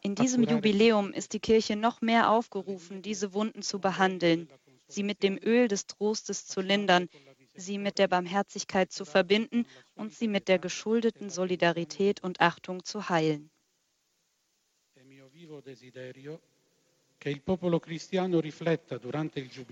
[0.01, 4.49] In diesem Jubiläum ist die Kirche noch mehr aufgerufen, diese Wunden zu behandeln,
[4.87, 7.07] sie mit dem Öl des Trostes zu lindern,
[7.53, 13.09] sie mit der Barmherzigkeit zu verbinden und sie mit der geschuldeten Solidarität und Achtung zu
[13.09, 13.51] heilen.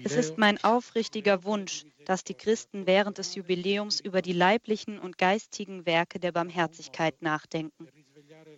[0.04, 5.18] Es ist mein aufrichtiger Wunsch, dass die Christen während des Jubiläums über die leiblichen und
[5.18, 7.88] geistigen Werke der Barmherzigkeit nachdenken.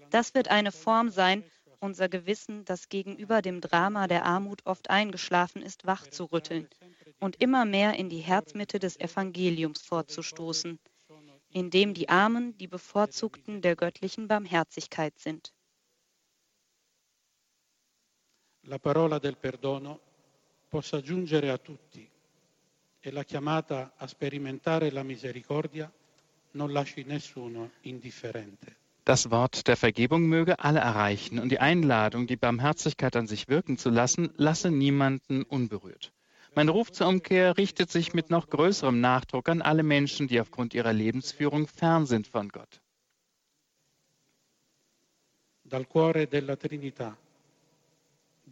[0.10, 1.44] Das wird eine Form sein,
[1.80, 6.68] unser Gewissen, das gegenüber dem Drama der Armut oft eingeschlafen ist, wachzurütteln
[7.20, 10.80] und immer mehr in die Herzmitte des Evangeliums vorzustoßen,
[11.50, 15.54] in dem die Armen die Bevorzugten der göttlichen Barmherzigkeit sind.
[18.66, 20.00] La parola del perdono
[20.68, 22.08] possa giungere a tutti
[23.00, 25.92] e la chiamata a sperimentare la misericordia
[26.52, 28.78] non lasci nessuno indifferente.
[29.04, 33.78] Das Wort der Vergebung möge alle erreichen und die Einladung, die Barmherzigkeit an sich wirken
[33.78, 36.12] zu lassen, lasse niemanden unberührt.
[36.54, 40.76] Mein Ruf zur Umkehr richtet sich mit noch größerem Nachdruck an alle Menschen, die aufgrund
[40.76, 42.82] ihrer Lebensführung fern sind von Gott.
[45.64, 47.16] Dal cuore della Trinità,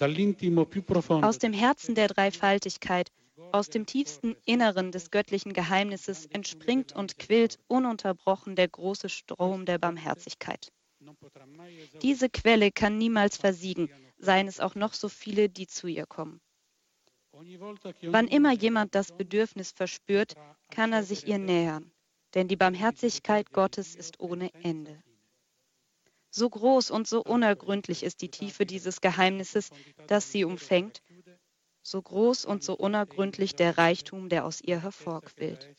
[0.01, 3.11] aus dem Herzen der Dreifaltigkeit
[3.51, 9.77] aus dem tiefsten Inneren des göttlichen Geheimnisses entspringt und quillt ununterbrochen der große Strom der
[9.77, 10.71] Barmherzigkeit.
[12.01, 16.41] Diese Quelle kann niemals versiegen, seien es auch noch so viele, die zu ihr kommen.
[17.31, 20.33] Wann immer jemand das Bedürfnis verspürt,
[20.71, 21.91] kann er sich ihr nähern,
[22.33, 25.01] denn die Barmherzigkeit Gottes ist ohne Ende.
[26.31, 29.69] So groß und so unergründlich ist die Tiefe dieses Geheimnisses,
[30.07, 31.03] das sie umfängt,
[31.83, 35.69] so groß und so unergründlich der Reichtum, der aus ihr hervorquillt.